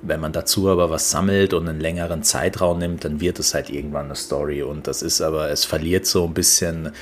[0.06, 3.70] wenn man dazu aber was sammelt und einen längeren Zeitraum nimmt, dann wird es halt
[3.70, 4.62] irgendwann eine Story.
[4.62, 6.92] Und das ist aber, es verliert so ein bisschen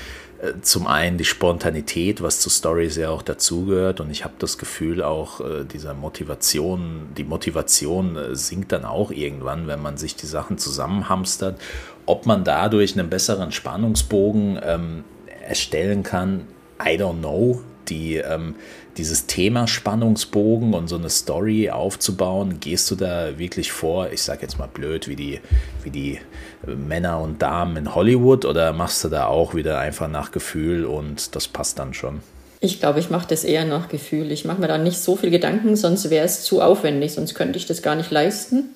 [0.61, 4.01] zum einen die Spontanität, was zu Stories ja auch dazugehört.
[4.01, 9.11] Und ich habe das Gefühl, auch äh, dieser Motivation, die Motivation äh, sinkt dann auch
[9.11, 11.59] irgendwann, wenn man sich die Sachen zusammenhamstert.
[12.05, 15.03] Ob man dadurch einen besseren Spannungsbogen ähm,
[15.47, 16.47] erstellen kann,
[16.81, 17.61] I don't know.
[17.89, 18.55] Die ähm,
[18.97, 24.43] dieses Thema Spannungsbogen und so eine Story aufzubauen, gehst du da wirklich vor, ich sage
[24.43, 25.39] jetzt mal blöd, wie die,
[25.83, 26.19] wie die
[26.65, 31.35] Männer und Damen in Hollywood oder machst du da auch wieder einfach nach Gefühl und
[31.35, 32.21] das passt dann schon?
[32.59, 34.31] Ich glaube, ich mache das eher nach Gefühl.
[34.31, 37.57] Ich mache mir da nicht so viel Gedanken, sonst wäre es zu aufwendig, sonst könnte
[37.57, 38.69] ich das gar nicht leisten.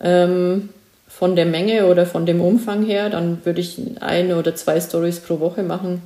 [0.00, 0.70] Ähm,
[1.06, 5.20] von der Menge oder von dem Umfang her, dann würde ich eine oder zwei Stories
[5.20, 6.02] pro Woche machen.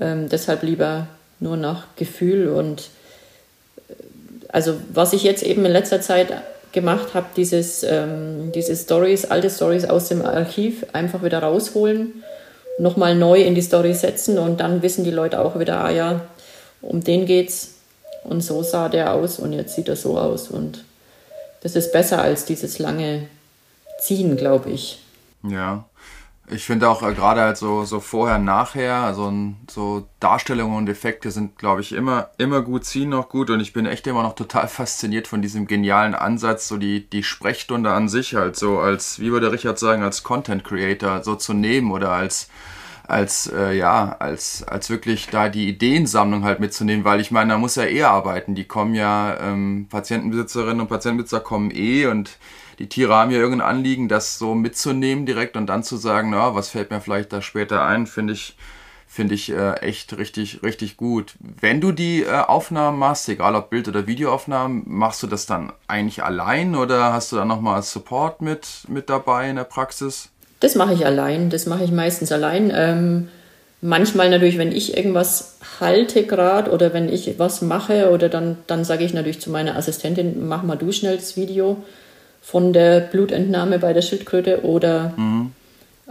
[0.00, 1.08] Ähm, deshalb lieber
[1.40, 2.90] nur nach Gefühl und
[3.88, 3.94] äh,
[4.48, 6.32] also was ich jetzt eben in letzter Zeit
[6.72, 12.22] gemacht habe, dieses, ähm, diese Stories, alte Stories aus dem Archiv einfach wieder rausholen,
[12.78, 16.20] nochmal neu in die Story setzen und dann wissen die Leute auch wieder, ah ja,
[16.80, 17.74] um den geht's
[18.24, 20.84] und so sah der aus und jetzt sieht er so aus und
[21.62, 23.26] das ist besser als dieses lange
[24.00, 24.98] Ziehen, glaube ich.
[25.42, 25.84] Ja,
[26.50, 29.32] ich finde auch äh, gerade halt so, so vorher, nachher, also
[29.70, 33.72] so Darstellungen und Effekte sind, glaube ich, immer, immer gut, ziehen noch gut und ich
[33.72, 38.08] bin echt immer noch total fasziniert von diesem genialen Ansatz, so die, die Sprechstunde an
[38.08, 42.10] sich halt so als, wie würde Richard sagen, als Content Creator so zu nehmen oder
[42.10, 42.48] als,
[43.06, 47.58] als, äh, ja, als, als wirklich da die Ideensammlung halt mitzunehmen, weil ich meine, da
[47.58, 52.38] muss ja eh arbeiten, die kommen ja, ähm, Patientenbesitzerinnen und Patientenbesitzer kommen eh und
[52.80, 56.54] die Tiere haben ja irgendein Anliegen, das so mitzunehmen direkt und dann zu sagen, na,
[56.54, 58.56] was fällt mir vielleicht da später ein, finde ich,
[59.06, 61.34] finde ich äh, echt richtig, richtig gut.
[61.38, 65.74] Wenn du die äh, Aufnahmen machst, egal ob Bild- oder Videoaufnahmen, machst du das dann
[65.88, 70.30] eigentlich allein oder hast du da nochmal Support mit, mit dabei in der Praxis?
[70.60, 72.72] Das mache ich allein, das mache ich meistens allein.
[72.74, 73.28] Ähm,
[73.82, 78.84] manchmal natürlich, wenn ich irgendwas halte gerade oder wenn ich was mache oder dann, dann
[78.84, 81.82] sage ich natürlich zu meiner Assistentin, mach mal du schnell das Video
[82.40, 85.52] von der Blutentnahme bei der Schildkröte oder mhm.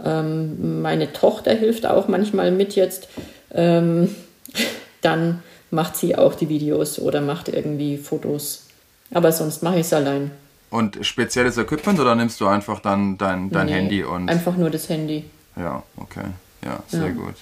[0.04, 3.08] ähm, meine Tochter hilft auch manchmal mit jetzt.
[3.52, 4.14] Ähm,
[5.00, 8.66] dann macht sie auch die Videos oder macht irgendwie Fotos.
[9.12, 10.30] Aber sonst mache ich es allein.
[10.70, 14.28] Und spezielles Equipment oder nimmst du einfach dann dein, dein nee, Handy und.
[14.28, 15.24] Einfach nur das Handy.
[15.56, 16.26] Ja, okay.
[16.64, 17.12] Ja, sehr ja.
[17.12, 17.34] gut.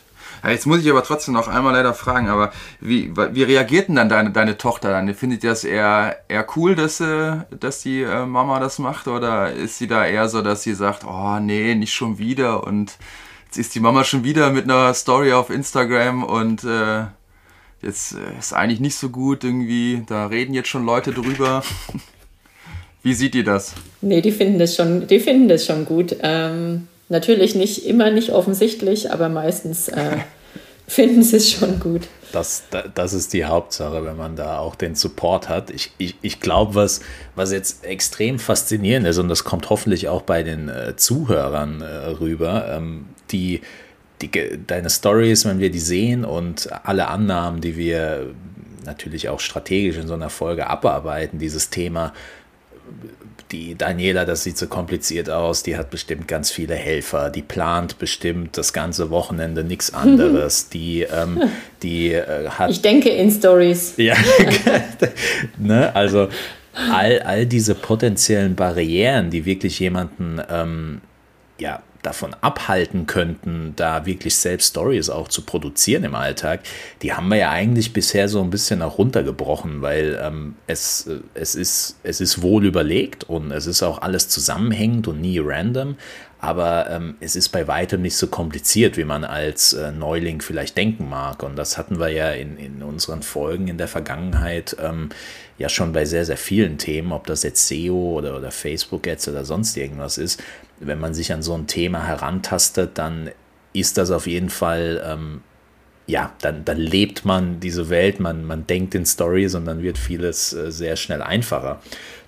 [0.46, 4.08] Jetzt muss ich aber trotzdem noch einmal leider fragen, aber wie, wie reagiert denn dann
[4.08, 5.12] deine, deine Tochter dann?
[5.14, 9.08] Findet ihr das eher, eher cool, dass, äh, dass die äh, Mama das macht?
[9.08, 12.98] Oder ist sie da eher so, dass sie sagt, oh nee, nicht schon wieder und
[13.46, 17.04] jetzt ist die Mama schon wieder mit einer Story auf Instagram und äh,
[17.82, 21.62] jetzt äh, ist eigentlich nicht so gut irgendwie, da reden jetzt schon Leute drüber.
[23.02, 23.74] Wie sieht ihr das?
[24.00, 26.16] Nee, die finden das schon, die finden das schon gut.
[26.20, 30.18] Ähm Natürlich nicht immer nicht offensichtlich, aber meistens äh,
[30.86, 32.02] finden sie es schon gut.
[32.32, 35.70] Das, das ist die Hauptsache, wenn man da auch den Support hat.
[35.70, 37.00] Ich, ich, ich glaube, was,
[37.34, 41.86] was jetzt extrem faszinierend ist, und das kommt hoffentlich auch bei den äh, Zuhörern äh,
[41.86, 43.62] rüber, ähm, die,
[44.20, 44.30] die,
[44.66, 48.34] deine Stories, wenn wir die sehen und alle Annahmen, die wir
[48.84, 52.12] natürlich auch strategisch in so einer Folge abarbeiten, dieses Thema
[53.50, 57.98] die Daniela, das sieht so kompliziert aus, die hat bestimmt ganz viele Helfer, die plant
[57.98, 61.42] bestimmt das ganze Wochenende nichts anderes, die, ähm,
[61.82, 62.70] die äh, hat...
[62.70, 63.94] Ich denke in Stories.
[63.96, 64.16] Ja,
[65.58, 66.28] ne, also
[66.92, 71.00] all, all diese potenziellen Barrieren, die wirklich jemanden ähm,
[71.58, 76.60] ja, davon abhalten könnten, da wirklich selbst Stories auch zu produzieren im Alltag,
[77.02, 81.18] die haben wir ja eigentlich bisher so ein bisschen auch runtergebrochen, weil ähm, es, äh,
[81.34, 85.96] es, ist, es ist wohl überlegt und es ist auch alles zusammenhängend und nie random,
[86.40, 90.76] aber ähm, es ist bei weitem nicht so kompliziert, wie man als äh, Neuling vielleicht
[90.76, 91.42] denken mag.
[91.42, 95.08] Und das hatten wir ja in, in unseren Folgen in der Vergangenheit ähm,
[95.58, 99.26] ja schon bei sehr, sehr vielen Themen, ob das jetzt SEO oder, oder Facebook jetzt
[99.26, 100.40] oder sonst irgendwas ist.
[100.80, 103.30] Wenn man sich an so ein Thema herantastet, dann
[103.72, 105.42] ist das auf jeden Fall ähm,
[106.08, 109.98] ja, dann, dann lebt man diese Welt, man, man denkt in Stories und dann wird
[109.98, 111.82] vieles äh, sehr schnell einfacher.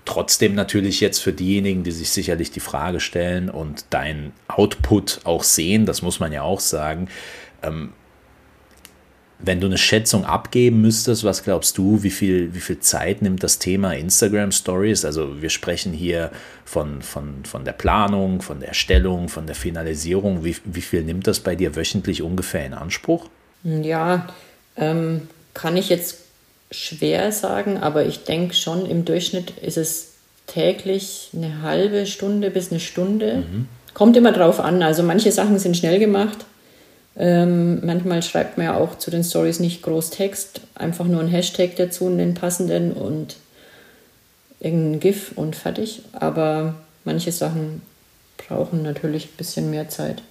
[0.05, 5.43] Trotzdem natürlich jetzt für diejenigen, die sich sicherlich die Frage stellen und dein Output auch
[5.43, 7.09] sehen, das muss man ja auch sagen,
[7.63, 7.93] ähm,
[9.43, 13.43] wenn du eine Schätzung abgeben müsstest, was glaubst du, wie viel, wie viel Zeit nimmt
[13.43, 15.05] das Thema Instagram Stories?
[15.05, 16.31] Also wir sprechen hier
[16.65, 20.43] von, von, von der Planung, von der Erstellung, von der Finalisierung.
[20.43, 23.27] Wie, wie viel nimmt das bei dir wöchentlich ungefähr in Anspruch?
[23.63, 24.27] Ja,
[24.77, 26.19] ähm, kann ich jetzt
[26.71, 30.13] schwer sagen, aber ich denke schon, im Durchschnitt ist es
[30.47, 33.37] täglich eine halbe Stunde bis eine Stunde.
[33.37, 33.67] Mhm.
[33.93, 34.81] Kommt immer drauf an.
[34.83, 36.45] Also manche Sachen sind schnell gemacht.
[37.17, 41.27] Ähm, manchmal schreibt man ja auch zu den Stories nicht groß Text, einfach nur ein
[41.27, 43.35] Hashtag dazu, den passenden und
[44.59, 46.03] irgendein GIF und fertig.
[46.13, 47.81] Aber manche Sachen
[48.37, 50.21] brauchen natürlich ein bisschen mehr Zeit.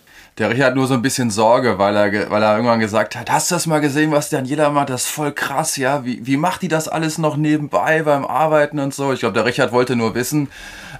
[0.40, 3.30] Der Richard hat nur so ein bisschen Sorge, weil er, weil er irgendwann gesagt hat,
[3.30, 4.88] hast du das mal gesehen, was Daniela macht?
[4.88, 6.02] Das ist voll krass, ja.
[6.06, 9.12] Wie, wie macht die das alles noch nebenbei beim Arbeiten und so?
[9.12, 10.48] Ich glaube, der Richard wollte nur wissen,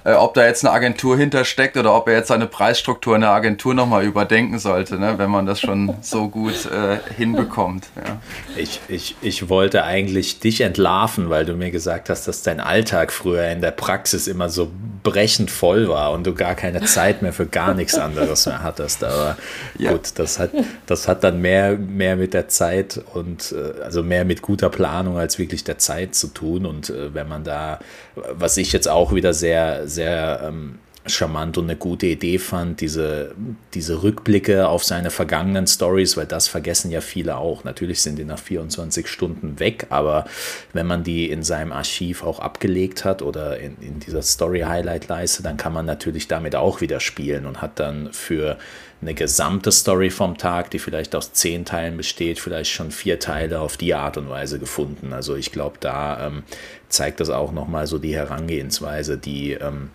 [0.03, 3.31] äh, ob da jetzt eine Agentur hintersteckt oder ob er jetzt seine Preisstruktur in der
[3.31, 5.17] Agentur nochmal überdenken sollte, ne?
[5.17, 7.87] wenn man das schon so gut äh, hinbekommt.
[7.95, 8.19] Ja.
[8.55, 13.11] Ich, ich, ich wollte eigentlich dich entlarven, weil du mir gesagt hast, dass dein Alltag
[13.11, 14.71] früher in der Praxis immer so
[15.03, 19.03] brechend voll war und du gar keine Zeit mehr für gar nichts anderes mehr hattest.
[19.03, 19.30] Aber
[19.77, 19.91] ja.
[19.91, 20.51] gut, das hat,
[20.85, 25.17] das hat dann mehr, mehr mit der Zeit und äh, also mehr mit guter Planung
[25.17, 26.65] als wirklich der Zeit zu tun.
[26.65, 27.79] Und äh, wenn man da,
[28.15, 33.33] was ich jetzt auch wieder sehr, sehr ähm, charmant und eine gute Idee fand, diese,
[33.73, 37.63] diese Rückblicke auf seine vergangenen Stories, weil das vergessen ja viele auch.
[37.63, 40.25] Natürlich sind die nach 24 Stunden weg, aber
[40.73, 45.57] wenn man die in seinem Archiv auch abgelegt hat oder in, in dieser Story-Highlight-Leiste, dann
[45.57, 48.57] kann man natürlich damit auch wieder spielen und hat dann für
[49.01, 53.59] eine gesamte Story vom Tag, die vielleicht aus zehn Teilen besteht, vielleicht schon vier Teile
[53.59, 55.13] auf die Art und Weise gefunden.
[55.13, 56.43] Also ich glaube, da ähm,
[56.89, 59.89] zeigt das auch nochmal so die Herangehensweise, die ähm,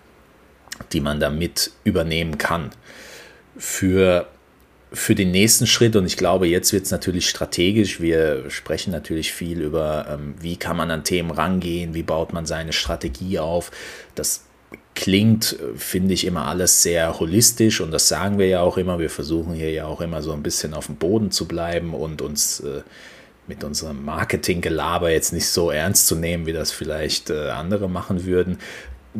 [0.92, 2.71] die man da mit übernehmen kann.
[3.57, 4.27] Für,
[4.92, 9.33] für den nächsten Schritt, und ich glaube, jetzt wird es natürlich strategisch, wir sprechen natürlich
[9.33, 13.71] viel über, ähm, wie kann man an Themen rangehen, wie baut man seine Strategie auf.
[14.14, 14.46] Das
[14.97, 18.99] klingt, finde ich, immer alles sehr holistisch und das sagen wir ja auch immer.
[18.99, 22.23] Wir versuchen hier ja auch immer so ein bisschen auf dem Boden zu bleiben und
[22.23, 22.83] uns äh,
[23.47, 28.25] mit unserem Marketinggelaber jetzt nicht so ernst zu nehmen, wie das vielleicht äh, andere machen
[28.25, 28.59] würden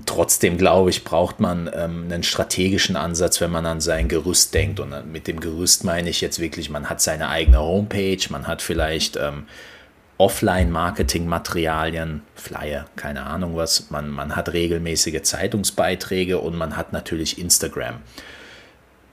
[0.05, 4.81] trotzdem glaube ich, braucht man ähm, einen strategischen Ansatz, wenn man an sein Gerüst denkt.
[4.81, 8.61] Und mit dem Gerüst meine ich jetzt wirklich, man hat seine eigene Homepage, man hat
[8.61, 9.45] vielleicht ähm,
[10.18, 17.96] Offline-Marketing-Materialien, Flyer, keine Ahnung was, man, man hat regelmäßige Zeitungsbeiträge und man hat natürlich Instagram.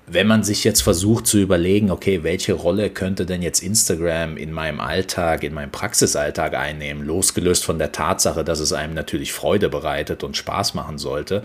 [0.06, 4.52] Wenn man sich jetzt versucht zu überlegen, okay, welche Rolle könnte denn jetzt Instagram in
[4.52, 9.70] meinem Alltag, in meinem Praxisalltag einnehmen, losgelöst von der Tatsache, dass es einem natürlich Freude
[9.70, 11.44] bereitet und Spaß machen sollte,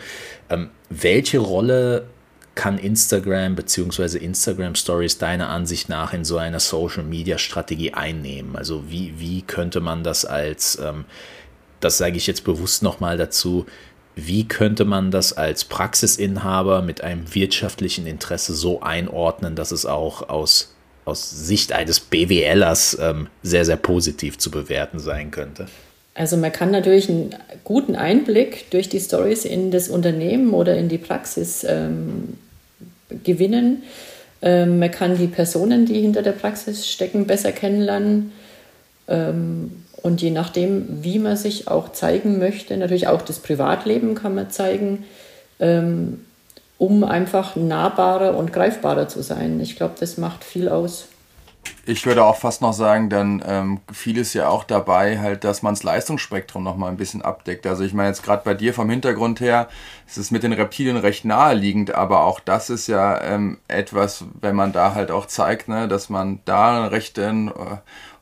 [0.50, 2.06] ähm, welche Rolle
[2.58, 4.18] kann Instagram bzw.
[4.18, 8.56] Instagram Stories deiner Ansicht nach in so einer Social Media Strategie einnehmen?
[8.56, 11.04] Also wie, wie könnte man das als, ähm,
[11.78, 13.64] das sage ich jetzt bewusst nochmal dazu,
[14.16, 20.28] wie könnte man das als Praxisinhaber mit einem wirtschaftlichen Interesse so einordnen, dass es auch
[20.28, 25.68] aus, aus Sicht eines BWLers ähm, sehr, sehr positiv zu bewerten sein könnte?
[26.14, 30.88] Also man kann natürlich einen guten Einblick durch die Stories in das Unternehmen oder in
[30.88, 32.36] die Praxis ähm,
[33.24, 33.82] gewinnen.
[34.40, 38.32] Ähm, man kann die Personen, die hinter der Praxis stecken, besser kennenlernen.
[39.08, 44.34] Ähm, und je nachdem, wie man sich auch zeigen möchte, natürlich auch das Privatleben kann
[44.34, 45.04] man zeigen,
[45.58, 46.24] ähm,
[46.78, 49.58] um einfach nahbarer und greifbarer zu sein.
[49.60, 51.08] Ich glaube, das macht viel aus.
[51.86, 55.74] Ich würde auch fast noch sagen, dann ähm, vieles ja auch dabei, halt, dass man
[55.74, 57.66] das Leistungsspektrum noch mal ein bisschen abdeckt.
[57.66, 59.68] Also ich meine jetzt gerade bei dir vom Hintergrund her,
[60.06, 64.54] ist es mit den Reptilien recht naheliegend, aber auch das ist ja ähm, etwas, wenn
[64.54, 67.78] man da halt auch zeigt, ne, dass man da einen rechten äh,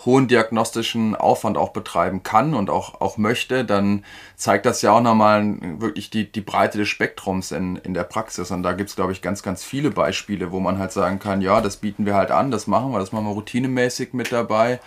[0.06, 4.04] hohen diagnostischen Aufwand auch betreiben kann und auch, auch möchte, dann
[4.36, 8.50] zeigt das ja auch nochmal wirklich die, die Breite des Spektrums in, in der Praxis.
[8.50, 11.42] Und da gibt es, glaube ich, ganz, ganz viele Beispiele, wo man halt sagen kann,
[11.42, 14.80] ja, das bieten wir halt an, das machen wir, das machen wir routinemäßig mit dabei.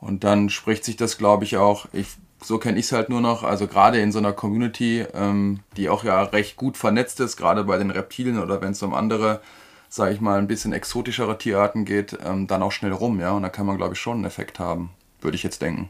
[0.00, 2.08] Und dann spricht sich das, glaube ich, auch, ich,
[2.42, 5.88] so kenne ich es halt nur noch, also gerade in so einer Community, ähm, die
[5.88, 9.40] auch ja recht gut vernetzt ist, gerade bei den Reptilien oder wenn es um andere
[9.88, 13.32] sage ich mal, ein bisschen exotischere Tierarten geht, ähm, dann auch schnell rum, ja.
[13.32, 15.88] Und da kann man, glaube ich, schon einen Effekt haben, würde ich jetzt denken.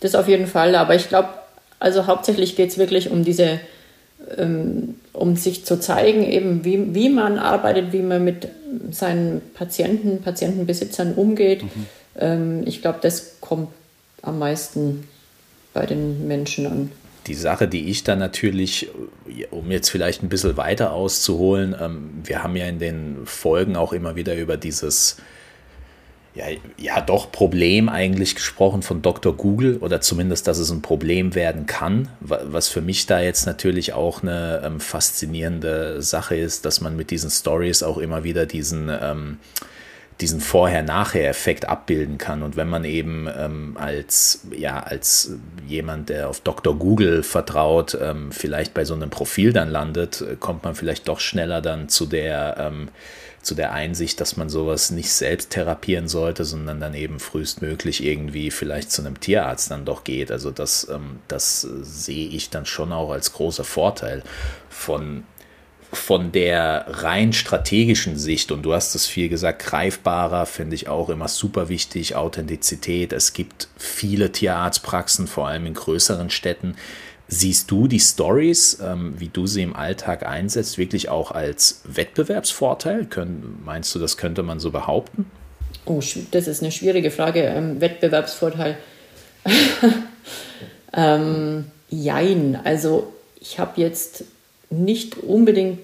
[0.00, 1.30] Das auf jeden Fall, aber ich glaube,
[1.78, 3.60] also hauptsächlich geht es wirklich um diese,
[4.36, 8.48] ähm, um sich zu zeigen, eben wie, wie man arbeitet, wie man mit
[8.90, 11.62] seinen Patienten, Patientenbesitzern umgeht.
[11.62, 11.86] Mhm.
[12.18, 13.68] Ähm, ich glaube, das kommt
[14.22, 15.08] am meisten
[15.72, 16.92] bei den Menschen an.
[17.26, 18.88] Die Sache, die ich dann natürlich,
[19.50, 23.92] um jetzt vielleicht ein bisschen weiter auszuholen, ähm, wir haben ja in den Folgen auch
[23.92, 25.16] immer wieder über dieses,
[26.34, 26.44] ja,
[26.76, 29.36] ja doch Problem eigentlich gesprochen von Dr.
[29.36, 33.92] Google oder zumindest, dass es ein Problem werden kann, was für mich da jetzt natürlich
[33.92, 38.88] auch eine ähm, faszinierende Sache ist, dass man mit diesen Stories auch immer wieder diesen
[38.88, 39.38] ähm,
[40.20, 42.42] diesen Vorher-Nachher-Effekt abbilden kann.
[42.42, 45.32] Und wenn man eben ähm, als, ja, als
[45.66, 46.78] jemand, der auf Dr.
[46.78, 51.60] Google vertraut, ähm, vielleicht bei so einem Profil dann landet, kommt man vielleicht doch schneller
[51.60, 52.88] dann zu der, ähm,
[53.42, 58.50] zu der Einsicht, dass man sowas nicht selbst therapieren sollte, sondern dann eben frühestmöglich irgendwie
[58.50, 60.32] vielleicht zu einem Tierarzt dann doch geht.
[60.32, 64.22] Also das, ähm, das sehe ich dann schon auch als großer Vorteil
[64.70, 65.24] von
[65.96, 71.08] von der rein strategischen Sicht, und du hast es viel gesagt, greifbarer, finde ich auch
[71.08, 73.12] immer super wichtig, Authentizität.
[73.12, 76.76] Es gibt viele Tierarztpraxen, vor allem in größeren Städten.
[77.28, 83.06] Siehst du die Stories, ähm, wie du sie im Alltag einsetzt, wirklich auch als Wettbewerbsvorteil?
[83.06, 85.28] Können, meinst du, das könnte man so behaupten?
[85.86, 87.42] Oh, das ist eine schwierige Frage.
[87.42, 88.76] Ähm, Wettbewerbsvorteil.
[90.92, 92.60] ähm, jein.
[92.62, 94.24] Also ich habe jetzt
[94.70, 95.78] nicht unbedingt,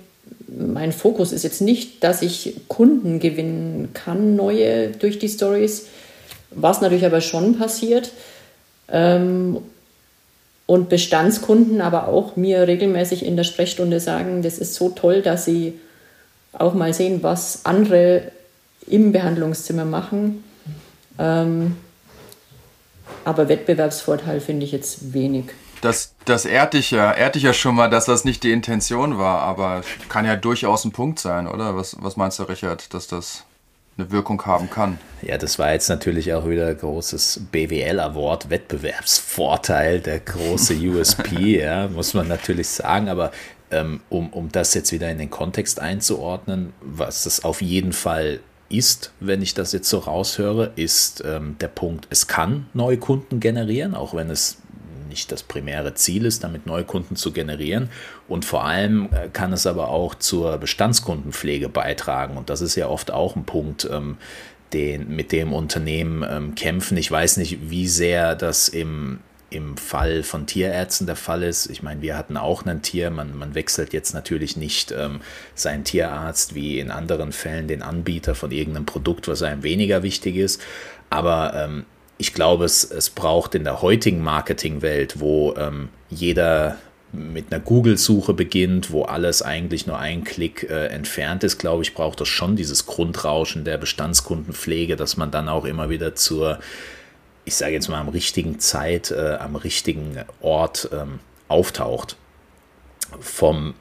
[0.49, 5.87] mein Fokus ist jetzt nicht, dass ich Kunden gewinnen kann, neue durch die Stories,
[6.51, 8.13] was natürlich aber schon passiert.
[8.89, 9.59] Ähm,
[10.67, 15.45] und Bestandskunden aber auch mir regelmäßig in der Sprechstunde sagen, das ist so toll, dass
[15.45, 15.79] sie
[16.53, 18.31] auch mal sehen, was andere
[18.87, 20.45] im Behandlungszimmer machen.
[21.19, 21.77] Ähm,
[23.25, 25.47] aber Wettbewerbsvorteil finde ich jetzt wenig.
[25.83, 29.19] Das, das ehrt dich ja, ehrt dich ja schon mal, dass das nicht die Intention
[29.19, 31.77] war, aber kann ja durchaus ein Punkt sein, oder?
[31.77, 33.45] Was, was meinst du, Richard, dass das
[33.99, 34.99] eine Wirkung haben kann?
[35.23, 41.89] Ja, das war jetzt natürlich auch wieder ein großes BWL-Award, Wettbewerbsvorteil, der große USP, ja,
[41.89, 43.33] muss man natürlich sagen, aber
[43.73, 48.39] ähm, um, um das jetzt wieder in den Kontext einzuordnen, was es auf jeden Fall
[48.69, 53.41] ist, wenn ich das jetzt so raushöre, ist ähm, der Punkt, es kann neue Kunden
[53.41, 54.59] generieren, auch wenn es
[55.13, 57.91] nicht das primäre Ziel ist, damit Neukunden zu generieren.
[58.29, 62.37] Und vor allem äh, kann es aber auch zur Bestandskundenpflege beitragen.
[62.37, 64.17] Und das ist ja oft auch ein Punkt, ähm,
[64.73, 66.97] den, mit dem Unternehmen ähm, kämpfen.
[66.97, 71.67] Ich weiß nicht, wie sehr das im, im Fall von Tierärzten der Fall ist.
[71.67, 75.21] Ich meine, wir hatten auch ein Tier, man, man wechselt jetzt natürlich nicht ähm,
[75.55, 80.37] seinen Tierarzt wie in anderen Fällen den Anbieter von irgendeinem Produkt, was einem weniger wichtig
[80.37, 80.63] ist.
[81.11, 81.85] Aber ähm,
[82.19, 86.77] ich glaube, es, es braucht in der heutigen Marketingwelt, wo ähm, jeder
[87.13, 91.95] mit einer Google-Suche beginnt, wo alles eigentlich nur ein Klick äh, entfernt ist, glaube ich,
[91.95, 96.59] braucht es schon dieses Grundrauschen der Bestandskundenpflege, dass man dann auch immer wieder zur,
[97.45, 102.17] ich sage jetzt mal, am richtigen Zeit, äh, am richtigen Ort ähm, auftaucht.
[103.21, 103.75] Vom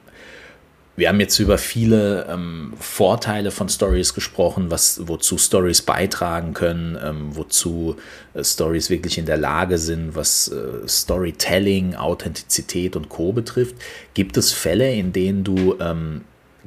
[0.94, 6.98] wir haben jetzt über viele ähm, Vorteile von Stories gesprochen, was, wozu Stories beitragen können,
[7.02, 7.96] ähm, wozu
[8.34, 13.32] äh, Stories wirklich in der Lage sind, was äh, Storytelling, Authentizität und Co.
[13.32, 13.76] betrifft.
[14.12, 16.22] Gibt es Fälle, in denen du ähm,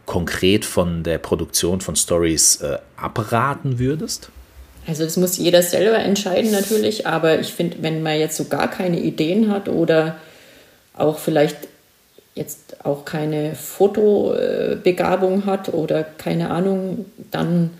[0.08, 4.30] konkret von der Produktion von Stories äh, abraten würdest?
[4.88, 8.70] Also das muss jeder selber entscheiden natürlich, aber ich finde, wenn man jetzt so gar
[8.70, 10.18] keine Ideen hat oder
[10.94, 11.58] auch vielleicht
[12.36, 17.72] jetzt auch keine Fotobegabung hat oder keine Ahnung, dann,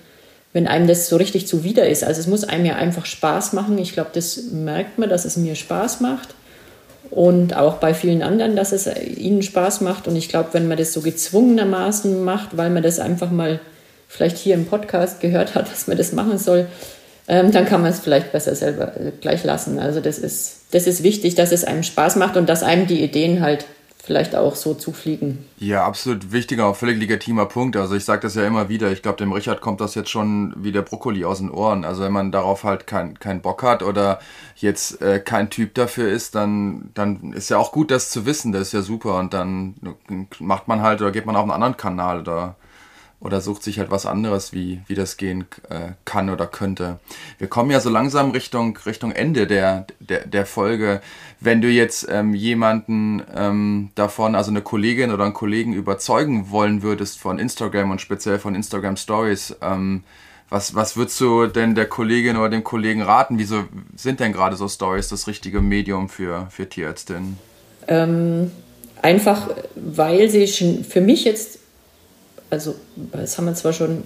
[0.54, 2.04] wenn einem das so richtig zuwider ist.
[2.06, 3.78] Also es muss einem ja einfach Spaß machen.
[3.78, 6.30] Ich glaube, das merkt man, dass es mir Spaß macht.
[7.12, 10.08] Und auch bei vielen anderen, dass es ihnen Spaß macht.
[10.08, 13.60] Und ich glaube, wenn man das so gezwungenermaßen macht, weil man das einfach mal
[14.08, 16.68] vielleicht hier im Podcast gehört hat, dass man das machen soll,
[17.28, 19.80] ähm, dann kann man es vielleicht besser selber äh, gleich lassen.
[19.80, 23.04] Also das ist, das ist wichtig, dass es einem Spaß macht und dass einem die
[23.04, 23.66] Ideen halt
[24.06, 25.46] vielleicht auch so zufliegen.
[25.58, 27.76] Ja, absolut wichtiger, auch völlig legitimer Punkt.
[27.76, 30.54] Also ich sage das ja immer wieder, ich glaube, dem Richard kommt das jetzt schon
[30.58, 31.84] wie der Brokkoli aus den Ohren.
[31.84, 34.20] Also wenn man darauf halt keinen kein Bock hat oder
[34.58, 38.52] jetzt äh, kein Typ dafür ist, dann, dann ist ja auch gut, das zu wissen,
[38.52, 39.18] das ist ja super.
[39.18, 39.76] Und dann
[40.40, 42.56] macht man halt oder geht man auf einen anderen Kanal oder
[43.20, 47.00] oder sucht sich halt was anderes, wie, wie das gehen äh, kann oder könnte.
[47.38, 51.02] Wir kommen ja so langsam Richtung, Richtung Ende der, der, der Folge.
[51.40, 56.84] Wenn du jetzt ähm, jemanden ähm, davon, also eine Kollegin oder einen Kollegen überzeugen wollen
[56.84, 60.04] würdest von Instagram und speziell von Instagram Stories, ähm,
[60.50, 63.40] was, was würdest du denn der Kollegin oder dem Kollegen raten?
[63.40, 63.64] Wieso
[63.96, 67.38] sind denn gerade so Stories das richtige Medium für, für Tierärztinnen?
[67.88, 68.52] Ähm,
[69.02, 71.60] einfach, weil sie schon für mich jetzt
[72.56, 72.76] also
[73.12, 74.04] das haben wir zwar schon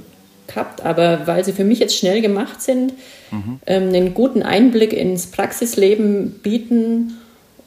[0.48, 2.94] gehabt, aber weil sie für mich jetzt schnell gemacht sind,
[3.30, 3.60] mhm.
[3.68, 7.14] ähm, einen guten Einblick ins Praxisleben bieten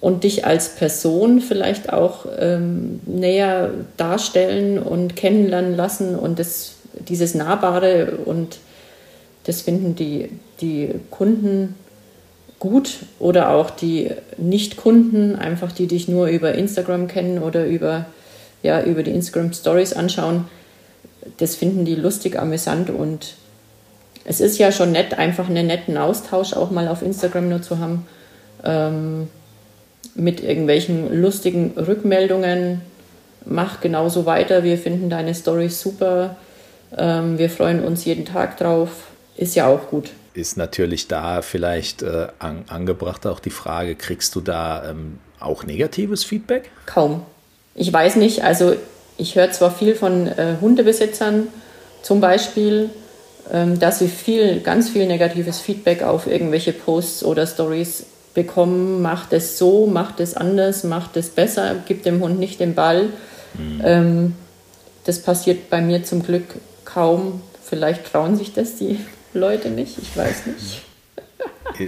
[0.01, 6.75] und dich als Person vielleicht auch ähm, näher darstellen und kennenlernen lassen und das,
[7.09, 8.59] dieses Nahbare und
[9.45, 10.31] das finden die,
[10.61, 11.77] die Kunden
[12.59, 18.07] gut oder auch die Nicht-Kunden, einfach die dich nur über Instagram kennen oder über,
[18.65, 20.47] ja, über die Instagram Stories anschauen
[21.39, 23.35] das finden die lustig, amüsant und
[24.25, 27.79] es ist ja schon nett, einfach einen netten Austausch auch mal auf Instagram nur zu
[27.79, 28.07] haben.
[28.65, 29.29] Ähm,
[30.15, 32.83] mit irgendwelchen lustigen Rückmeldungen.
[33.45, 34.63] Mach genauso weiter.
[34.63, 36.37] Wir finden deine Story super.
[36.97, 38.91] Ähm, wir freuen uns jeden Tag drauf.
[39.37, 40.11] Ist ja auch gut.
[40.35, 45.65] Ist natürlich da vielleicht äh, an, angebracht auch die Frage, kriegst du da ähm, auch
[45.65, 46.71] negatives Feedback?
[46.87, 47.23] Kaum.
[47.75, 48.77] Ich weiß nicht, also
[49.23, 51.47] ich höre zwar viel von äh, Hundebesitzern
[52.03, 52.91] zum Beispiel,
[53.53, 58.05] ähm, dass sie viel, ganz viel negatives Feedback auf irgendwelche Posts oder Stories
[58.35, 59.01] bekommen.
[59.01, 63.11] Macht es so, macht es anders, macht es besser, gibt dem Hund nicht den Ball.
[63.55, 63.81] Mhm.
[63.85, 64.35] Ähm,
[65.05, 66.47] das passiert bei mir zum Glück
[66.85, 67.43] kaum.
[67.65, 68.99] Vielleicht trauen sich das die
[69.35, 70.83] Leute nicht, ich weiß nicht.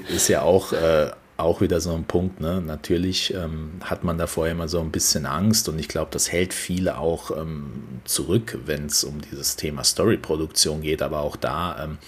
[0.09, 2.41] Ist ja auch äh, auch wieder so ein Punkt.
[2.41, 2.62] Ne?
[2.64, 6.30] Natürlich ähm, hat man da vorher immer so ein bisschen Angst und ich glaube, das
[6.30, 7.72] hält viele auch ähm,
[8.05, 11.03] zurück, wenn es um dieses Thema Storyproduktion geht.
[11.03, 11.99] Aber auch da, ähm,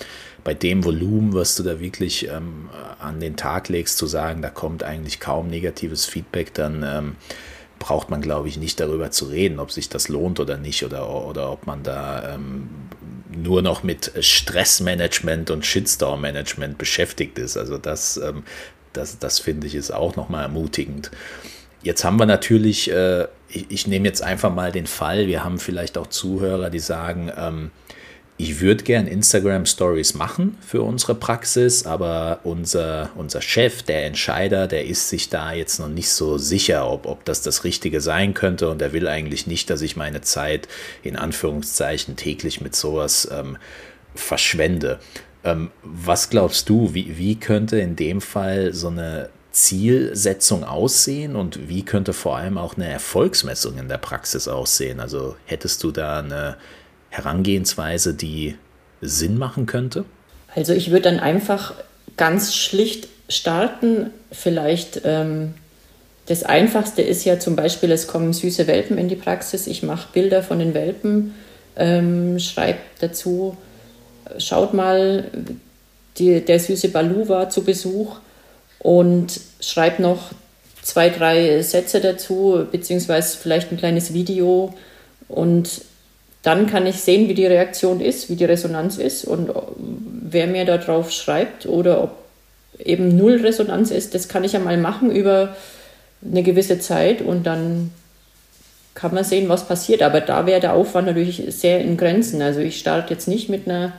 [0.45, 2.69] bei dem Volumen, was du da wirklich ähm,
[3.01, 7.17] an den Tag legst, zu sagen, da kommt eigentlich kaum negatives Feedback, dann ähm,
[7.81, 11.27] braucht man, glaube ich, nicht darüber zu reden, ob sich das lohnt oder nicht oder,
[11.27, 12.69] oder ob man da ähm,
[13.37, 17.57] nur noch mit Stressmanagement und Shitstorm-Management beschäftigt ist.
[17.57, 18.45] Also das ähm,
[18.97, 21.11] das, das finde ich ist auch nochmal ermutigend.
[21.83, 25.59] Jetzt haben wir natürlich, äh, ich, ich nehme jetzt einfach mal den Fall, wir haben
[25.59, 27.71] vielleicht auch Zuhörer, die sagen, ähm,
[28.39, 34.67] ich würde gern Instagram Stories machen für unsere Praxis, aber unser, unser Chef, der Entscheider,
[34.67, 38.35] der ist sich da jetzt noch nicht so sicher, ob, ob das das Richtige sein
[38.35, 40.69] könnte und er will eigentlich nicht, dass ich meine Zeit
[41.03, 43.57] in Anführungszeichen täglich mit sowas ähm,
[44.15, 44.99] verschwende.
[45.47, 51.69] Ähm, was glaubst du, wie, wie könnte in dem Fall so eine Zielsetzung aussehen und
[51.69, 54.99] wie könnte vor allem auch eine Erfolgsmessung in der Praxis aussehen?
[54.99, 56.57] Also hättest du da eine
[57.11, 58.57] Herangehensweise, die
[59.01, 60.05] Sinn machen könnte?
[60.55, 61.75] Also ich würde dann einfach
[62.17, 64.11] ganz schlicht starten.
[64.33, 65.55] Vielleicht ähm,
[66.27, 69.69] das Einfachste ist ja zum Beispiel, es kommen süße Welpen in die Praxis.
[69.69, 71.35] Ich mache Bilder von den Welpen,
[71.77, 73.57] ähm, schreibe dazu
[74.39, 75.25] schaut mal,
[76.19, 78.17] die, der süße Balu war zu Besuch
[78.79, 80.31] und schreibt noch
[80.83, 84.75] zwei, drei Sätze dazu, beziehungsweise vielleicht ein kleines Video.
[85.29, 85.83] Und
[86.43, 90.65] dann kann ich sehen, wie die Reaktion ist, wie die Resonanz ist und wer mir
[90.65, 92.17] darauf schreibt oder ob
[92.79, 95.57] eben null Resonanz ist, das kann ich ja mal machen über
[96.25, 97.91] eine gewisse Zeit und dann
[98.95, 100.03] kann man sehen, was passiert.
[100.03, 102.41] Aber da wäre der Aufwand natürlich sehr in Grenzen.
[102.43, 103.93] Also ich starte jetzt nicht mit einer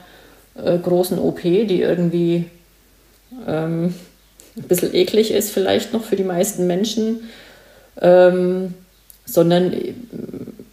[0.63, 2.45] äh, großen OP, die irgendwie
[3.47, 3.93] ähm,
[4.55, 7.29] ein bisschen eklig ist, vielleicht noch für die meisten Menschen,
[8.01, 8.73] ähm,
[9.25, 9.73] sondern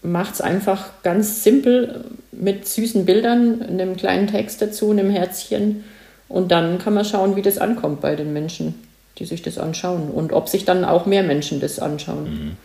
[0.02, 5.84] macht es einfach ganz simpel mit süßen Bildern, einem kleinen Text dazu, einem Herzchen
[6.28, 8.74] und dann kann man schauen, wie das ankommt bei den Menschen,
[9.18, 12.24] die sich das anschauen und ob sich dann auch mehr Menschen das anschauen.
[12.24, 12.56] Mhm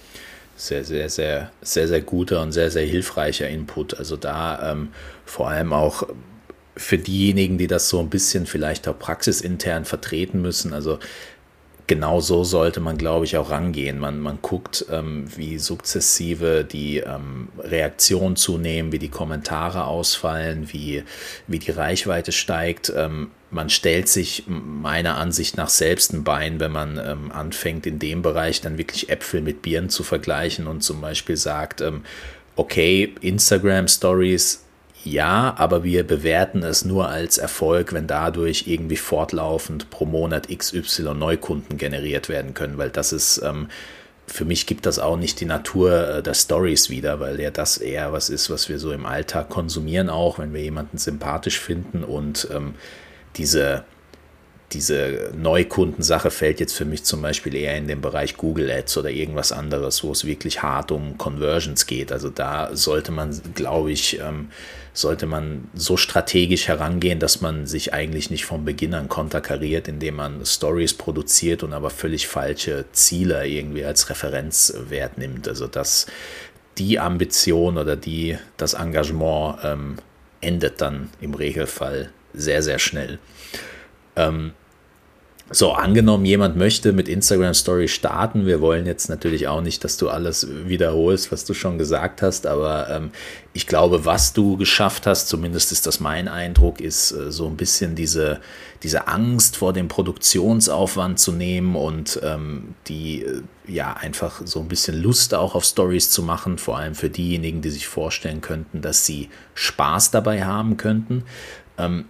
[0.59, 3.97] sehr, sehr, sehr, sehr, sehr guter und sehr, sehr hilfreicher Input.
[3.97, 4.89] Also da ähm,
[5.26, 6.03] vor allem auch
[6.80, 10.99] für diejenigen, die das so ein bisschen vielleicht auch praxisintern vertreten müssen, also
[11.89, 13.97] genau so sollte man, glaube ich, auch rangehen.
[13.97, 21.03] Man, man guckt, ähm, wie sukzessive die ähm, Reaktionen zunehmen, wie die Kommentare ausfallen, wie,
[21.47, 22.93] wie die Reichweite steigt.
[22.95, 27.97] Ähm, man stellt sich meiner Ansicht nach selbst ein Bein, wenn man ähm, anfängt, in
[27.97, 32.03] dem Bereich dann wirklich Äpfel mit Bieren zu vergleichen und zum Beispiel sagt, ähm,
[32.55, 34.63] okay, Instagram Stories,
[35.04, 41.14] ja, aber wir bewerten es nur als Erfolg, wenn dadurch irgendwie fortlaufend pro Monat XY
[41.14, 43.70] Neukunden generiert werden können, weil das ist, ähm,
[44.28, 47.78] für mich gibt das auch nicht die Natur äh, der Stories wieder, weil ja das
[47.78, 52.04] eher was ist, was wir so im Alltag konsumieren, auch wenn wir jemanden sympathisch finden
[52.04, 52.76] und ähm,
[53.38, 53.86] diese,
[54.74, 59.12] diese Neukundensache fällt jetzt für mich zum Beispiel eher in den Bereich Google Ads oder
[59.12, 62.12] irgendwas anderes, wo es wirklich hart um Conversions geht.
[62.12, 64.50] Also da sollte man, glaube ich, ähm,
[65.00, 70.16] sollte man so strategisch herangehen, dass man sich eigentlich nicht von Beginn an konterkariert, indem
[70.16, 75.47] man Stories produziert und aber völlig falsche Ziele irgendwie als Referenzwert nimmt.
[75.47, 76.08] Also dass
[76.78, 79.97] die Ambition oder die, das Engagement ähm,
[80.41, 83.20] endet dann im Regelfall sehr, sehr schnell.
[84.16, 84.54] Ähm,
[85.52, 88.45] so, angenommen, jemand möchte mit Instagram Story starten.
[88.45, 92.45] Wir wollen jetzt natürlich auch nicht, dass du alles wiederholst, was du schon gesagt hast,
[92.45, 93.12] aber ähm,
[93.54, 97.58] ich glaube, was du geschafft hast, zumindest ist das mein Eindruck, ist äh, so ein
[97.58, 98.41] bisschen diese,
[98.84, 104.68] diese Angst vor dem Produktionsaufwand zu nehmen und ähm, die, äh, ja, einfach so ein
[104.68, 108.82] bisschen Lust auch auf Stories zu machen, vor allem für diejenigen, die sich vorstellen könnten,
[108.82, 111.24] dass sie Spaß dabei haben könnten.
[111.80, 112.06] Ähm,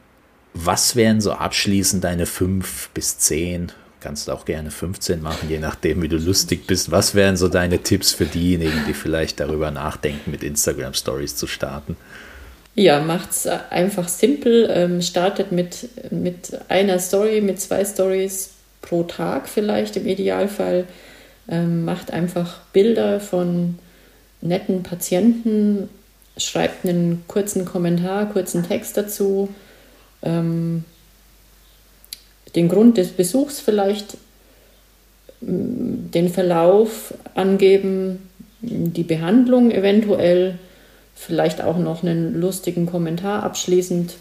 [0.53, 3.71] was wären so abschließend deine fünf bis zehn?
[4.01, 6.89] Kannst du auch gerne 15 machen, je nachdem, wie du lustig bist.
[6.89, 11.47] Was wären so deine Tipps für diejenigen, die vielleicht darüber nachdenken, mit Instagram Stories zu
[11.47, 11.97] starten?
[12.75, 14.69] Ja, macht es einfach simpel.
[14.71, 20.85] Ähm, startet mit, mit einer Story, mit zwei Stories pro Tag vielleicht im Idealfall.
[21.49, 23.79] Ähm, macht einfach Bilder von
[24.39, 25.89] netten Patienten,
[26.37, 29.49] schreibt einen kurzen Kommentar, kurzen Text dazu
[30.21, 30.83] ähm,
[32.55, 34.17] den Grund des Besuchs vielleicht,
[35.41, 38.29] den Verlauf angeben,
[38.61, 40.59] die Behandlung eventuell,
[41.15, 44.15] vielleicht auch noch einen lustigen Kommentar abschließend.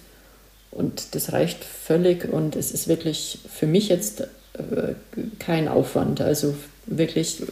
[0.71, 4.95] Und das reicht völlig und es ist wirklich für mich jetzt äh,
[5.39, 6.21] kein Aufwand.
[6.21, 6.55] Also
[6.87, 7.43] wirklich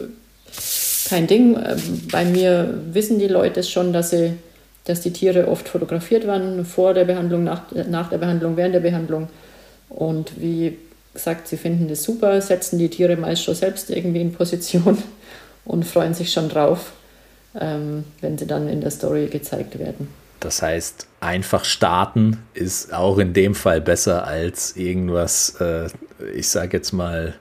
[1.09, 1.55] kein Ding.
[1.55, 4.33] Ähm, bei mir wissen die Leute es schon, dass sie
[4.87, 8.79] dass die Tiere oft fotografiert waren, vor der Behandlung, nach, nach der Behandlung, während der
[8.79, 9.27] Behandlung.
[9.89, 10.77] Und wie
[11.13, 14.97] gesagt, sie finden das super, setzen die Tiere meist schon selbst irgendwie in Position
[15.65, 16.93] und freuen sich schon drauf,
[17.59, 20.07] ähm, wenn sie dann in der Story gezeigt werden.
[20.39, 25.87] Das heißt, einfach starten ist auch in dem Fall besser als irgendwas, äh,
[26.35, 27.33] ich sage jetzt mal,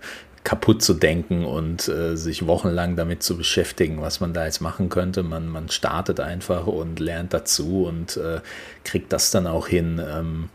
[0.47, 4.89] kaputt zu denken und äh, sich wochenlang damit zu beschäftigen, was man da jetzt machen
[4.91, 5.25] könnte.
[5.25, 8.39] Man, man startet einfach und lernt dazu und äh,
[8.85, 10.49] kriegt das dann auch hin, ähm,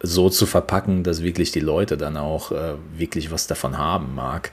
[0.00, 4.52] so zu verpacken, dass wirklich die Leute dann auch äh, wirklich was davon haben mag.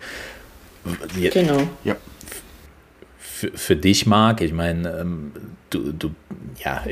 [1.16, 1.62] Genau.
[1.86, 1.96] Ja.
[3.18, 5.32] Für, für dich, Marc, ich meine, ähm,
[5.70, 6.12] du, du,
[6.62, 6.84] ja,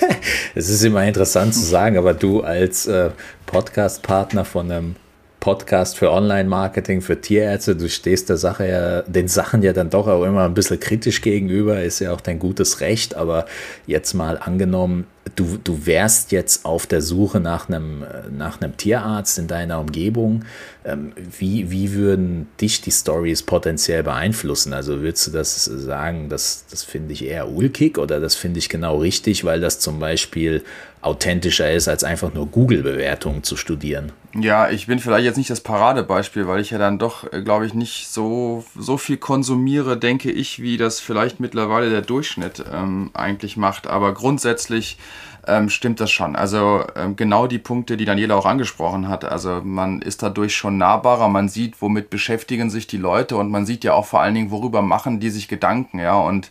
[0.54, 3.08] es ist immer interessant zu sagen, aber du als äh,
[3.46, 4.96] Podcast-Partner von einem
[5.40, 7.76] Podcast für Online-Marketing, für Tierärzte.
[7.76, 11.20] Du stehst der Sache ja, den Sachen ja dann doch auch immer ein bisschen kritisch
[11.22, 13.46] gegenüber, ist ja auch dein gutes Recht, aber
[13.86, 18.04] jetzt mal angenommen, du, du wärst jetzt auf der Suche nach einem,
[18.36, 20.44] nach einem Tierarzt in deiner Umgebung.
[20.84, 24.72] Ähm, wie, wie würden dich die Stories potenziell beeinflussen?
[24.72, 28.68] Also würdest du das sagen, das, das finde ich eher ulkig oder das finde ich
[28.68, 30.62] genau richtig, weil das zum Beispiel
[31.00, 34.12] authentischer ist, als einfach nur Google-Bewertungen zu studieren?
[34.34, 37.66] Ja, ich bin vielleicht jetzt nicht das Paradebeispiel, weil ich ja dann doch, äh, glaube
[37.66, 43.10] ich, nicht so, so viel konsumiere, denke ich, wie das vielleicht mittlerweile der Durchschnitt ähm,
[43.14, 43.86] eigentlich macht.
[43.86, 44.98] Aber grundsätzlich
[45.46, 46.36] ähm, stimmt das schon.
[46.36, 49.24] Also ähm, genau die Punkte, die Daniela auch angesprochen hat.
[49.24, 53.64] Also man ist dadurch schon nahbarer, man sieht, womit beschäftigen sich die Leute und man
[53.64, 56.18] sieht ja auch vor allen Dingen, worüber machen die sich Gedanken, ja.
[56.18, 56.50] Und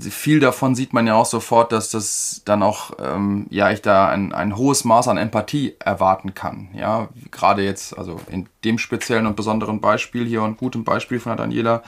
[0.00, 4.08] viel davon sieht man ja auch sofort, dass das dann auch, ähm, ja, ich da
[4.08, 6.68] ein, ein hohes Maß an Empathie erwarten kann.
[6.74, 11.36] Ja, gerade jetzt, also in dem speziellen und besonderen Beispiel hier und gutem Beispiel von
[11.36, 11.82] der Daniela,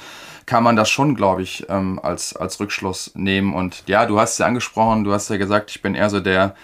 [0.46, 3.52] kann man das schon, glaube ich, ähm, als, als Rückschluss nehmen.
[3.52, 6.54] Und ja, du hast ja angesprochen, du hast ja gesagt, ich bin eher so der,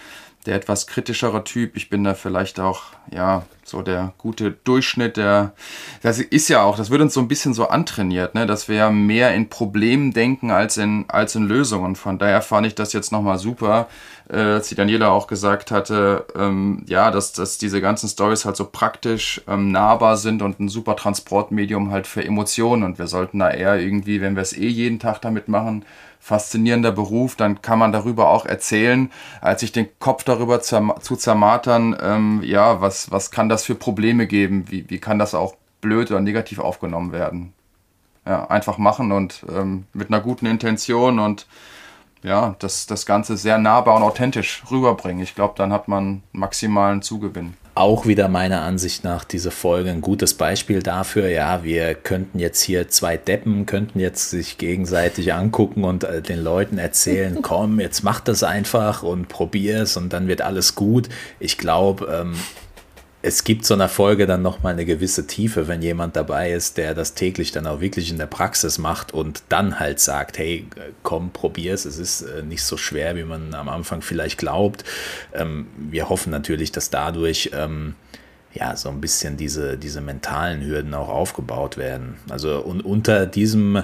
[0.49, 1.77] der etwas kritischere Typ.
[1.77, 5.53] Ich bin da vielleicht auch, ja, so der gute Durchschnitt, der,
[6.01, 8.89] das ist ja auch, das wird uns so ein bisschen so antrainiert, ne, dass wir
[8.89, 11.97] mehr in Problemen denken als in, als in Lösungen.
[11.97, 13.89] Von daher fand ich das jetzt nochmal super,
[14.31, 18.57] äh, als die Daniela auch gesagt hatte, ähm, ja, dass, dass diese ganzen Stories halt
[18.57, 23.39] so praktisch ähm, nahbar sind und ein super Transportmedium halt für Emotionen und wir sollten
[23.39, 25.85] da eher irgendwie, wenn wir es eh jeden Tag damit machen,
[26.21, 29.11] faszinierender Beruf, dann kann man darüber auch erzählen,
[29.41, 34.27] als sich den Kopf darüber zu zermatern, ähm, ja, was, was kann das für Probleme
[34.27, 37.53] geben, wie, wie kann das auch blöd oder negativ aufgenommen werden.
[38.27, 41.47] Ja, einfach machen und ähm, mit einer guten Intention und
[42.23, 45.23] ja, das, das Ganze sehr nahbar und authentisch rüberbringen.
[45.23, 47.55] Ich glaube, dann hat man maximalen Zugewinn.
[47.75, 51.29] Auch wieder meiner Ansicht nach diese Folge ein gutes Beispiel dafür.
[51.29, 56.43] Ja, wir könnten jetzt hier zwei Deppen, könnten jetzt sich gegenseitig angucken und äh, den
[56.43, 61.09] Leuten erzählen, komm, jetzt mach das einfach und probier es und dann wird alles gut.
[61.39, 62.35] Ich glaube, ähm,
[63.21, 66.95] es gibt so einer Folge dann nochmal eine gewisse Tiefe, wenn jemand dabei ist, der
[66.95, 70.67] das täglich dann auch wirklich in der Praxis macht und dann halt sagt, hey,
[71.03, 74.85] komm, probier's, es ist äh, nicht so schwer, wie man am Anfang vielleicht glaubt.
[75.35, 77.97] Ähm, wir hoffen natürlich, dass dadurch ähm,
[78.55, 82.19] ja so ein bisschen diese, diese mentalen Hürden auch aufgebaut werden.
[82.31, 83.83] Also und unter diesem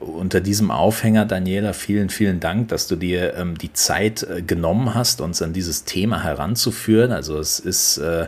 [0.00, 4.94] unter diesem Aufhänger, Daniela, vielen, vielen Dank, dass du dir ähm, die Zeit äh, genommen
[4.94, 7.12] hast, uns an dieses Thema heranzuführen.
[7.12, 8.26] Also es ist äh,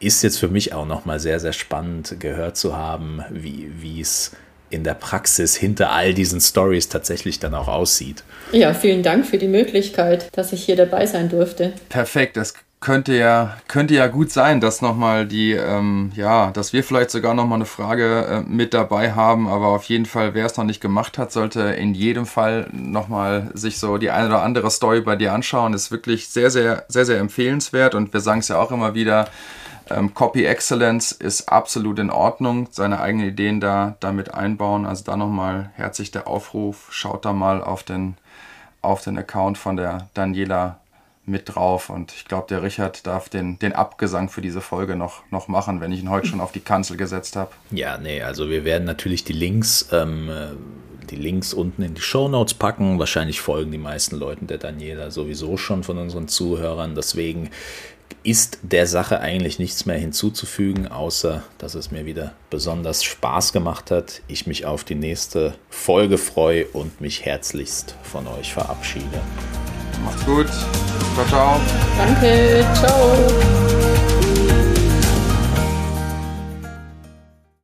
[0.00, 4.32] ist jetzt für mich auch nochmal sehr, sehr spannend gehört zu haben, wie es
[4.70, 8.22] in der Praxis hinter all diesen Stories tatsächlich dann auch aussieht.
[8.52, 11.72] Ja, vielen Dank für die Möglichkeit, dass ich hier dabei sein durfte.
[11.88, 16.82] Perfekt, das könnte ja, könnte ja gut sein, dass nochmal die, ähm, ja, dass wir
[16.82, 20.56] vielleicht sogar nochmal eine Frage äh, mit dabei haben, aber auf jeden Fall, wer es
[20.56, 24.70] noch nicht gemacht hat, sollte in jedem Fall nochmal sich so die eine oder andere
[24.70, 25.74] Story bei dir anschauen.
[25.74, 29.28] Ist wirklich sehr, sehr, sehr, sehr empfehlenswert und wir sagen es ja auch immer wieder,
[29.90, 34.86] ähm, Copy Excellence ist absolut in Ordnung, seine eigenen Ideen da damit einbauen.
[34.86, 38.16] Also da nochmal herzlich der Aufruf, schaut da mal auf den,
[38.82, 40.80] auf den Account von der Daniela
[41.26, 45.22] mit drauf und ich glaube, der Richard darf den, den Abgesang für diese Folge noch,
[45.30, 47.52] noch machen, wenn ich ihn heute schon auf die Kanzel gesetzt habe.
[47.70, 50.30] Ja, nee, also wir werden natürlich die Links, ähm,
[51.10, 52.98] die Links unten in die Show Notes packen.
[52.98, 56.94] Wahrscheinlich folgen die meisten Leuten der Daniela sowieso schon von unseren Zuhörern.
[56.94, 57.50] Deswegen
[58.22, 63.90] ist der Sache eigentlich nichts mehr hinzuzufügen, außer dass es mir wieder besonders Spaß gemacht
[63.90, 69.20] hat, ich mich auf die nächste Folge freue und mich herzlichst von euch verabschiede.
[70.04, 70.48] Macht's gut.
[71.14, 71.60] Ciao, ciao.
[71.98, 72.64] Danke.
[72.74, 73.99] Ciao.